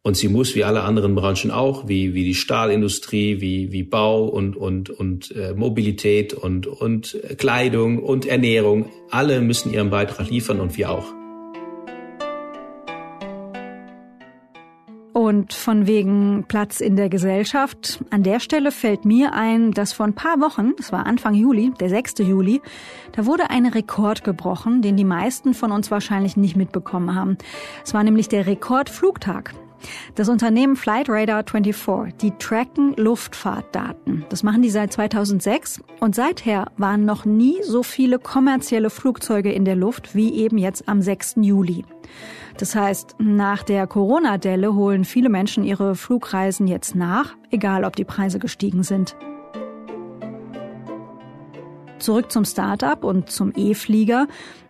Und 0.06 0.16
sie 0.16 0.30
muss 0.30 0.54
wie 0.54 0.64
alle 0.64 0.84
anderen 0.84 1.16
Branchen 1.16 1.50
auch, 1.50 1.88
wie, 1.88 2.14
wie 2.14 2.24
die 2.24 2.36
Stahlindustrie, 2.36 3.42
wie, 3.42 3.72
wie 3.72 3.82
Bau 3.82 4.26
und, 4.26 4.56
und, 4.56 4.92
und 4.92 5.36
äh, 5.36 5.56
Mobilität 5.56 6.32
und, 6.32 6.68
und 6.68 7.18
Kleidung 7.40 8.04
und 8.04 8.28
Ernährung, 8.28 8.92
alle 9.10 9.42
müssen 9.42 9.74
ihren 9.74 9.90
Beitrag 9.90 10.30
liefern 10.30 10.60
und 10.60 10.78
wir 10.78 10.92
auch. 10.92 11.08
Und 15.12 15.54
von 15.54 15.88
wegen 15.88 16.46
Platz 16.48 16.82
in 16.82 16.96
der 16.98 17.10
Gesellschaft. 17.10 18.04
An 18.12 18.22
der 18.22 18.40
Stelle 18.40 18.72
fällt 18.72 19.06
mir 19.06 19.34
ein, 19.34 19.72
dass 19.72 19.92
vor 19.92 20.06
ein 20.06 20.14
paar 20.14 20.40
Wochen, 20.40 20.74
das 20.78 20.92
war 20.92 21.08
Anfang 21.08 21.34
Juli, 21.34 21.72
der 21.80 21.90
6. 21.90 22.20
Juli, 22.20 22.62
da 23.14 23.26
wurde 23.26 23.50
ein 23.50 23.66
Rekord 23.66 24.24
gebrochen, 24.24 24.84
den 24.84 24.98
die 24.98 25.04
meisten 25.04 25.56
von 25.56 25.72
uns 25.72 25.90
wahrscheinlich 25.90 26.38
nicht 26.38 26.56
mitbekommen 26.56 27.16
haben. 27.16 27.40
Es 27.84 27.96
war 27.96 28.04
nämlich 28.04 28.30
der 28.30 28.46
Rekordflugtag. 28.46 29.56
Das 30.16 30.30
Unternehmen 30.30 30.76
Flightradar 30.76 31.44
24, 31.50 32.16
die 32.16 32.32
tracken 32.38 32.94
Luftfahrtdaten. 32.96 34.26
Das 34.30 34.44
machen 34.44 34.62
die 34.62 34.70
seit 34.70 34.94
2006 34.94 35.82
und 36.00 36.16
seither 36.16 36.72
waren 36.78 37.06
noch 37.06 37.26
nie 37.26 37.58
so 37.64 37.84
viele 37.84 38.20
kommerzielle 38.20 38.90
Flugzeuge 38.90 39.52
in 39.52 39.66
der 39.66 39.76
Luft 39.76 40.16
wie 40.16 40.34
eben 40.36 40.58
jetzt 40.58 40.88
am 40.88 41.02
6. 41.02 41.36
Juli. 41.42 41.86
Das 42.58 42.76
heißt, 42.76 43.16
nach 43.20 43.64
der 43.64 43.86
Corona-Delle 43.88 44.74
holen 44.74 45.04
viele 45.04 45.30
Menschen 45.30 45.64
ihre 45.64 45.96
Flugreisen 45.96 46.68
jetzt 46.68 46.96
nach, 46.96 47.36
egal 47.52 47.84
ob 47.84 47.96
die 47.96 48.06
Preise 48.06 48.40
gestiegen 48.40 48.84
sind. 48.84 49.16
Zurück 52.00 52.32
zum 52.32 52.46
Start-up 52.46 53.04
und 53.04 53.30
zum 53.30 53.52
E-Flieger. 53.56 54.28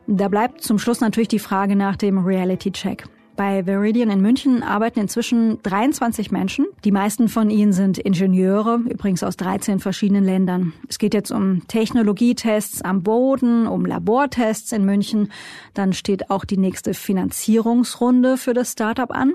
Da 0.07 0.27
bleibt 0.27 0.61
zum 0.61 0.79
Schluss 0.79 1.01
natürlich 1.01 1.27
die 1.27 1.39
Frage 1.39 1.75
nach 1.75 1.95
dem 1.95 2.19
Reality-Check. 2.19 3.05
Bei 3.35 3.65
Veridian 3.65 4.09
in 4.09 4.21
München 4.21 4.63
arbeiten 4.63 4.99
inzwischen 4.99 5.61
23 5.63 6.31
Menschen. 6.31 6.67
Die 6.85 6.91
meisten 6.91 7.27
von 7.27 7.49
ihnen 7.49 7.73
sind 7.73 7.97
Ingenieure, 7.97 8.79
übrigens 8.89 9.23
aus 9.23 9.35
13 9.35 9.79
verschiedenen 9.79 10.23
Ländern. 10.23 10.71
Es 10.87 10.99
geht 10.99 11.13
jetzt 11.13 11.31
um 11.31 11.67
Technologietests 11.67 12.81
am 12.81 13.03
Boden, 13.03 13.67
um 13.67 13.85
Labortests 13.85 14.71
in 14.71 14.85
München. 14.85 15.33
Dann 15.73 15.91
steht 15.91 16.29
auch 16.29 16.45
die 16.45 16.57
nächste 16.57 16.93
Finanzierungsrunde 16.93 18.37
für 18.37 18.53
das 18.53 18.71
Startup 18.71 19.11
an. 19.11 19.33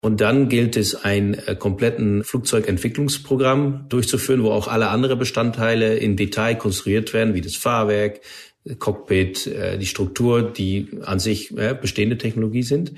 Und 0.00 0.20
dann 0.20 0.48
gilt 0.48 0.76
es, 0.76 1.04
ein 1.04 1.34
äh, 1.34 1.56
kompletten 1.56 2.22
Flugzeugentwicklungsprogramm 2.22 3.86
durchzuführen, 3.88 4.42
wo 4.42 4.50
auch 4.50 4.68
alle 4.68 4.88
anderen 4.88 5.18
Bestandteile 5.18 5.96
in 5.96 6.16
Detail 6.16 6.54
konstruiert 6.54 7.12
werden, 7.12 7.34
wie 7.34 7.40
das 7.40 7.56
Fahrwerk, 7.56 8.20
Cockpit, 8.78 9.46
äh, 9.46 9.78
die 9.78 9.86
Struktur, 9.86 10.42
die 10.42 10.88
an 11.02 11.18
sich 11.18 11.54
bestehende 11.54 12.18
Technologie 12.18 12.62
sind. 12.62 12.92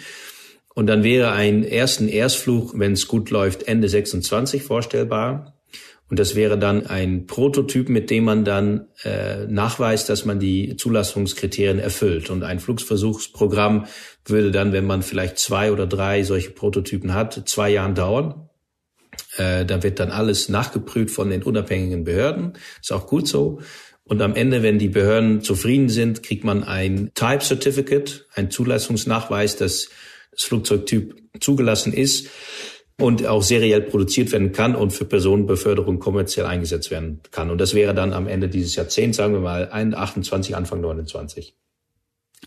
Und 0.74 0.86
dann 0.86 1.02
wäre 1.02 1.32
ein 1.32 1.64
ersten 1.64 2.08
Erstflug, 2.08 2.78
wenn 2.78 2.92
es 2.92 3.08
gut 3.08 3.30
läuft, 3.30 3.64
Ende 3.64 3.88
26 3.88 4.62
vorstellbar. 4.62 5.60
Und 6.10 6.18
das 6.18 6.34
wäre 6.34 6.58
dann 6.58 6.86
ein 6.86 7.26
Prototyp, 7.26 7.88
mit 7.88 8.10
dem 8.10 8.24
man 8.24 8.44
dann 8.44 8.88
äh, 9.04 9.46
nachweist, 9.46 10.08
dass 10.08 10.24
man 10.24 10.40
die 10.40 10.76
Zulassungskriterien 10.76 11.78
erfüllt. 11.78 12.30
Und 12.30 12.42
ein 12.42 12.58
Flugsversuchsprogramm 12.58 13.86
würde 14.24 14.50
dann, 14.50 14.72
wenn 14.72 14.86
man 14.86 15.02
vielleicht 15.02 15.38
zwei 15.38 15.70
oder 15.70 15.86
drei 15.86 16.24
solche 16.24 16.50
Prototypen 16.50 17.14
hat, 17.14 17.48
zwei 17.48 17.70
Jahren 17.70 17.94
dauern. 17.94 18.48
Äh, 19.36 19.64
da 19.64 19.84
wird 19.84 20.00
dann 20.00 20.10
alles 20.10 20.48
nachgeprüft 20.48 21.14
von 21.14 21.30
den 21.30 21.44
unabhängigen 21.44 22.02
Behörden. 22.02 22.54
Ist 22.80 22.92
auch 22.92 23.06
gut 23.06 23.28
so. 23.28 23.60
Und 24.10 24.22
am 24.22 24.34
Ende, 24.34 24.64
wenn 24.64 24.80
die 24.80 24.88
Behörden 24.88 25.40
zufrieden 25.40 25.88
sind, 25.88 26.24
kriegt 26.24 26.42
man 26.42 26.64
ein 26.64 27.12
Type 27.14 27.44
Certificate, 27.44 28.26
ein 28.34 28.50
Zulassungsnachweis, 28.50 29.54
dass 29.54 29.88
das 30.32 30.42
Flugzeugtyp 30.42 31.14
zugelassen 31.38 31.92
ist 31.92 32.28
und 32.98 33.24
auch 33.24 33.44
seriell 33.44 33.82
produziert 33.82 34.32
werden 34.32 34.50
kann 34.50 34.74
und 34.74 34.92
für 34.92 35.04
Personenbeförderung 35.04 36.00
kommerziell 36.00 36.46
eingesetzt 36.46 36.90
werden 36.90 37.20
kann. 37.30 37.50
Und 37.50 37.60
das 37.60 37.72
wäre 37.72 37.94
dann 37.94 38.12
am 38.12 38.26
Ende 38.26 38.48
dieses 38.48 38.74
Jahrzehnts, 38.74 39.16
sagen 39.16 39.32
wir 39.32 39.40
mal, 39.40 39.70
28, 39.70 40.56
Anfang 40.56 40.80
29. 40.80 41.54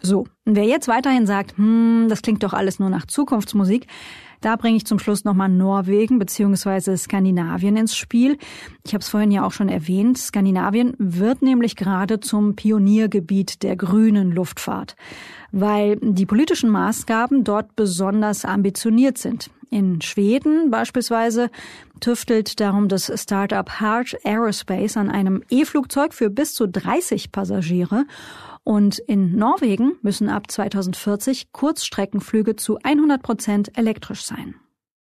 So, 0.02 0.28
und 0.44 0.56
wer 0.58 0.66
jetzt 0.66 0.90
weiterhin 0.90 1.26
sagt, 1.26 1.58
hm, 1.58 2.08
das 2.10 2.22
klingt 2.22 2.44
doch 2.44 2.52
alles 2.52 2.80
nur 2.80 2.90
nach 2.90 3.08
Zukunftsmusik, 3.08 3.88
da 4.44 4.58
bringe 4.58 4.76
ich 4.76 4.86
zum 4.86 5.00
Schluss 5.00 5.24
nochmal 5.24 5.50
Norwegen 5.50 6.20
bzw. 6.20 6.98
Skandinavien 6.98 7.78
ins 7.78 7.96
Spiel. 7.96 8.38
Ich 8.86 8.94
habe 8.94 9.02
es 9.02 9.08
vorhin 9.08 9.32
ja 9.32 9.46
auch 9.46 9.54
schon 9.54 9.70
erwähnt. 9.70 10.18
Skandinavien 10.18 10.96
wird 11.00 11.42
nämlich 11.42 11.78
gerade 11.78 12.20
zum 12.20 12.56
Pioniergebiet 12.56 13.64
der 13.64 13.78
grünen 13.78 14.32
Luftfahrt, 14.32 14.98
weil 15.52 15.98
die 16.02 16.26
politischen 16.26 16.70
Maßgaben 16.70 17.46
dort 17.46 17.76
besonders 17.78 18.44
ambitioniert 18.44 19.18
sind. 19.18 19.50
In 19.70 20.02
Schweden 20.02 20.70
beispielsweise 20.70 21.50
tüftelt 22.00 22.60
darum 22.60 22.90
das 22.90 23.12
Startup 23.16 23.68
Hart 23.80 24.16
Aerospace 24.24 24.98
an 24.98 25.10
einem 25.10 25.42
E-Flugzeug 25.50 26.14
für 26.14 26.30
bis 26.30 26.54
zu 26.54 26.68
30 26.68 27.32
Passagiere 27.32 28.06
und 28.64 29.00
in 29.00 29.36
Norwegen 29.36 29.98
müssen 30.02 30.30
ab 30.30 30.50
2040 30.50 31.52
Kurzstreckenflüge 31.52 32.56
zu 32.56 32.78
100 32.82 33.22
Prozent 33.22 33.78
elektrisch 33.78 34.24
sein. 34.24 34.56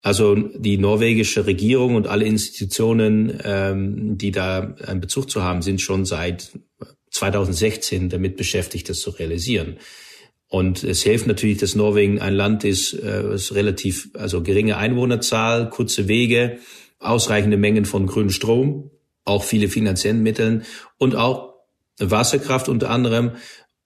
Also 0.02 0.34
die 0.34 0.78
norwegische 0.78 1.46
Regierung 1.46 1.94
und 1.94 2.06
alle 2.06 2.24
Institutionen, 2.24 3.38
ähm, 3.44 4.16
die 4.16 4.30
da 4.30 4.74
einen 4.86 5.00
Bezug 5.00 5.30
zu 5.30 5.42
haben, 5.42 5.60
sind 5.60 5.82
schon 5.82 6.06
seit 6.06 6.58
2016 7.10 8.08
damit 8.08 8.36
beschäftigt, 8.36 8.88
das 8.88 9.00
zu 9.00 9.10
realisieren. 9.10 9.76
Und 10.48 10.82
es 10.82 11.02
hilft 11.02 11.26
natürlich, 11.26 11.58
dass 11.58 11.74
Norwegen 11.74 12.18
ein 12.20 12.32
Land 12.32 12.64
ist, 12.64 12.94
äh, 12.94 13.54
relativ, 13.54 14.10
also 14.14 14.42
geringe 14.42 14.78
Einwohnerzahl, 14.78 15.68
kurze 15.68 16.08
Wege, 16.08 16.58
ausreichende 16.98 17.56
Mengen 17.56 17.84
von 17.84 18.06
grünem 18.06 18.30
Strom, 18.30 18.90
auch 19.24 19.44
viele 19.44 19.68
finanziellen 19.68 20.22
Mitteln 20.22 20.64
und 20.98 21.14
auch 21.14 21.49
Wasserkraft 22.00 22.68
unter 22.68 22.90
anderem 22.90 23.32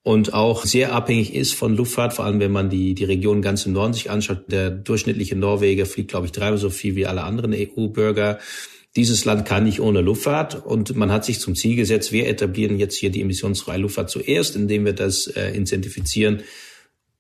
und 0.03 0.35
auch 0.35 0.65
sehr 0.67 0.93
abhängig 0.93 1.35
ist 1.35 1.55
von 1.55 1.75
Luftfahrt, 1.77 2.13
vor 2.13 2.27
allem 2.27 2.39
wenn 2.39 2.53
man 2.53 2.69
die, 2.69 2.95
die 2.95 3.05
Region 3.05 3.41
ganz 3.41 3.65
im 3.65 3.73
Norden 3.73 3.95
sich 3.95 4.11
anschaut. 4.11 4.45
Der 4.49 4.71
durchschnittliche 4.71 5.35
Norweger 5.35 5.87
fliegt, 5.87 6.11
glaube 6.11 6.27
ich, 6.27 6.33
dreimal 6.33 6.59
so 6.59 6.69
viel 6.69 6.95
wie 6.95 7.07
alle 7.07 7.25
anderen 7.25 7.55
EU-Bürger. 7.55 8.39
Dieses 8.97 9.25
Land 9.25 9.47
kann 9.47 9.65
nicht 9.65 9.81
ohne 9.81 10.03
Luftfahrt 10.03 10.65
und 10.67 10.95
man 10.95 11.11
hat 11.11 11.25
sich 11.25 11.41
zum 11.41 11.57
Ziel 11.57 11.75
gesetzt, 11.75 12.13
wir 12.13 12.29
etablieren 12.29 12.79
jetzt 12.79 12.97
hier 12.97 13.11
die 13.11 13.23
emissionsfreie 13.23 13.79
Luftfahrt 13.79 14.11
zuerst, 14.11 14.55
indem 14.57 14.85
wir 14.85 14.93
das 14.93 15.27
äh, 15.27 15.51
incentifizieren 15.51 16.43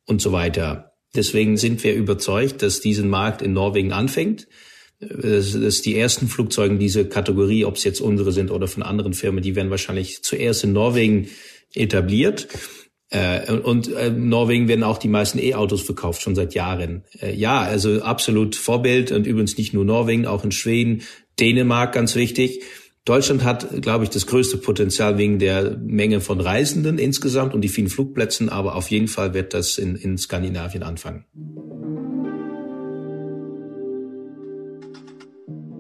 und 0.04 0.20
so 0.20 0.30
weiter. 0.30 0.92
Deswegen 1.16 1.56
sind 1.56 1.82
wir 1.84 1.94
überzeugt, 1.94 2.62
dass 2.62 2.80
diesen 2.80 3.08
Markt 3.08 3.40
in 3.40 3.54
Norwegen 3.54 3.92
anfängt 3.92 4.46
dass 5.08 5.82
die 5.82 5.98
ersten 5.98 6.28
Flugzeuge 6.28 6.76
diese 6.76 7.06
Kategorie, 7.06 7.64
ob 7.64 7.76
es 7.76 7.84
jetzt 7.84 8.00
unsere 8.00 8.32
sind 8.32 8.50
oder 8.50 8.68
von 8.68 8.82
anderen 8.82 9.14
Firmen, 9.14 9.42
die 9.42 9.54
werden 9.54 9.70
wahrscheinlich 9.70 10.22
zuerst 10.22 10.64
in 10.64 10.72
Norwegen 10.72 11.28
etabliert. 11.74 12.48
Äh, 13.10 13.52
und 13.52 13.92
äh, 13.92 14.10
Norwegen 14.10 14.68
werden 14.68 14.82
auch 14.82 14.98
die 14.98 15.08
meisten 15.08 15.38
E-Autos 15.38 15.82
verkauft, 15.82 16.22
schon 16.22 16.34
seit 16.34 16.54
Jahren. 16.54 17.04
Äh, 17.20 17.34
ja, 17.34 17.60
also 17.60 18.02
absolut 18.02 18.56
Vorbild 18.56 19.12
und 19.12 19.26
übrigens 19.26 19.56
nicht 19.56 19.74
nur 19.74 19.84
Norwegen, 19.84 20.26
auch 20.26 20.44
in 20.44 20.52
Schweden, 20.52 21.02
Dänemark 21.38 21.92
ganz 21.92 22.14
wichtig. 22.14 22.62
Deutschland 23.04 23.44
hat, 23.44 23.82
glaube 23.82 24.04
ich, 24.04 24.10
das 24.10 24.26
größte 24.26 24.56
Potenzial 24.56 25.18
wegen 25.18 25.38
der 25.38 25.76
Menge 25.76 26.22
von 26.22 26.40
Reisenden 26.40 26.98
insgesamt 26.98 27.52
und 27.54 27.60
die 27.60 27.68
vielen 27.68 27.88
Flugplätzen, 27.88 28.48
aber 28.48 28.76
auf 28.76 28.90
jeden 28.90 29.08
Fall 29.08 29.34
wird 29.34 29.52
das 29.52 29.76
in, 29.76 29.94
in 29.94 30.16
Skandinavien 30.16 30.82
anfangen. 30.82 31.26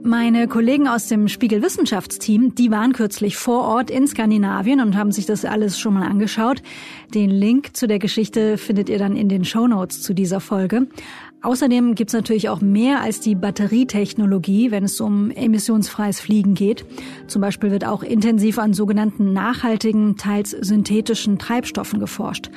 Meine 0.06 0.48
Kollegen 0.48 0.86
aus 0.86 1.08
dem 1.08 1.28
Spiegel 1.28 1.62
Wissenschaftsteam, 1.62 2.54
die 2.54 2.70
waren 2.70 2.92
kürzlich 2.92 3.38
vor 3.38 3.62
Ort 3.62 3.90
in 3.90 4.06
Skandinavien 4.06 4.82
und 4.82 4.98
haben 4.98 5.12
sich 5.12 5.24
das 5.24 5.46
alles 5.46 5.78
schon 5.78 5.94
mal 5.94 6.06
angeschaut. 6.06 6.60
Den 7.14 7.30
Link 7.30 7.74
zu 7.74 7.88
der 7.88 7.98
Geschichte 7.98 8.58
findet 8.58 8.90
ihr 8.90 8.98
dann 8.98 9.16
in 9.16 9.30
den 9.30 9.46
Show 9.46 9.66
Notes 9.66 10.02
zu 10.02 10.12
dieser 10.12 10.40
Folge. 10.40 10.88
Außerdem 11.40 11.94
gibt's 11.94 12.12
natürlich 12.12 12.50
auch 12.50 12.60
mehr 12.60 13.00
als 13.00 13.20
die 13.20 13.34
Batterietechnologie, 13.34 14.70
wenn 14.70 14.84
es 14.84 15.00
um 15.00 15.30
emissionsfreies 15.30 16.20
Fliegen 16.20 16.52
geht. 16.52 16.84
Zum 17.26 17.40
Beispiel 17.40 17.70
wird 17.70 17.86
auch 17.86 18.02
intensiv 18.02 18.58
an 18.58 18.74
sogenannten 18.74 19.32
nachhaltigen, 19.32 20.18
teils 20.18 20.50
synthetischen 20.50 21.38
Treibstoffen 21.38 21.98
geforscht. 21.98 22.50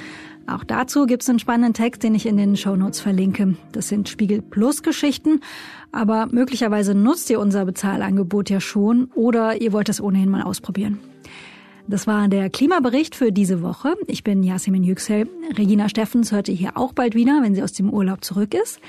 Auch 0.48 0.64
dazu 0.64 1.06
gibt's 1.06 1.30
einen 1.30 1.40
spannenden 1.40 1.74
Text, 1.74 2.04
den 2.04 2.16
ich 2.16 2.26
in 2.26 2.38
den 2.38 2.56
Shownotes 2.56 3.02
verlinke. 3.02 3.56
Das 3.74 3.90
sind 3.90 4.08
Spiegel 4.08 4.42
Plus 4.42 4.82
Geschichten, 4.82 5.42
aber 5.92 6.28
möglicherweise 6.32 6.96
nutzt 6.96 7.30
ihr 7.30 7.42
unser 7.42 7.66
Bezahlangebot 7.66 8.50
ja 8.50 8.62
schon 8.62 9.12
oder 9.14 9.62
ihr 9.62 9.74
wollt 9.74 9.90
es 9.90 10.00
ohnehin 10.00 10.30
mal 10.30 10.44
ausprobieren. 10.44 11.00
Das 11.90 12.06
war 12.06 12.28
der 12.28 12.50
Klimabericht 12.50 13.16
für 13.16 13.32
diese 13.32 13.62
Woche. 13.62 13.96
Ich 14.08 14.24
bin 14.24 14.44
Yasemin 14.44 14.84
Yüksel. 14.84 15.30
Regina 15.58 15.88
Steffens 15.88 16.34
hört 16.34 16.50
ihr 16.50 16.56
hier 16.56 16.76
auch 16.76 16.92
bald 16.92 17.16
wieder, 17.16 17.40
wenn 17.42 17.56
sie 17.56 17.64
aus 17.64 17.72
dem 17.72 17.90
Urlaub 17.90 18.26
zurück 18.26 18.54
ist. 18.54 18.82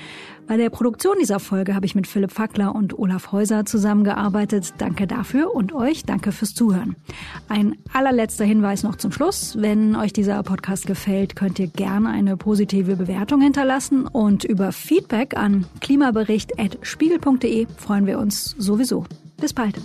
Bei 0.49 0.57
der 0.57 0.71
Produktion 0.71 1.13
dieser 1.19 1.39
Folge 1.39 1.75
habe 1.75 1.85
ich 1.85 1.93
mit 1.93 2.07
Philipp 2.07 2.31
Fackler 2.31 2.73
und 2.73 2.97
Olaf 2.97 3.31
Häuser 3.31 3.67
zusammengearbeitet. 3.67 4.73
Danke 4.79 5.05
dafür 5.05 5.53
und 5.53 5.73
euch 5.73 6.05
danke 6.05 6.31
fürs 6.31 6.55
Zuhören. 6.55 6.95
Ein 7.49 7.77
allerletzter 7.93 8.45
Hinweis 8.45 8.81
noch 8.81 8.95
zum 8.95 9.11
Schluss. 9.11 9.61
Wenn 9.61 9.95
euch 9.95 10.11
dieser 10.11 10.41
Podcast 10.41 10.87
gefällt, 10.87 11.35
könnt 11.35 11.59
ihr 11.59 11.67
gerne 11.67 12.09
eine 12.09 12.35
positive 12.35 12.95
Bewertung 12.95 13.41
hinterlassen 13.41 14.07
und 14.07 14.43
über 14.43 14.71
Feedback 14.71 15.37
an 15.37 15.67
klimabericht.spiegel.de 15.81 17.67
freuen 17.77 18.07
wir 18.07 18.17
uns 18.17 18.55
sowieso. 18.57 19.05
Bis 19.39 19.53
bald. 19.53 19.79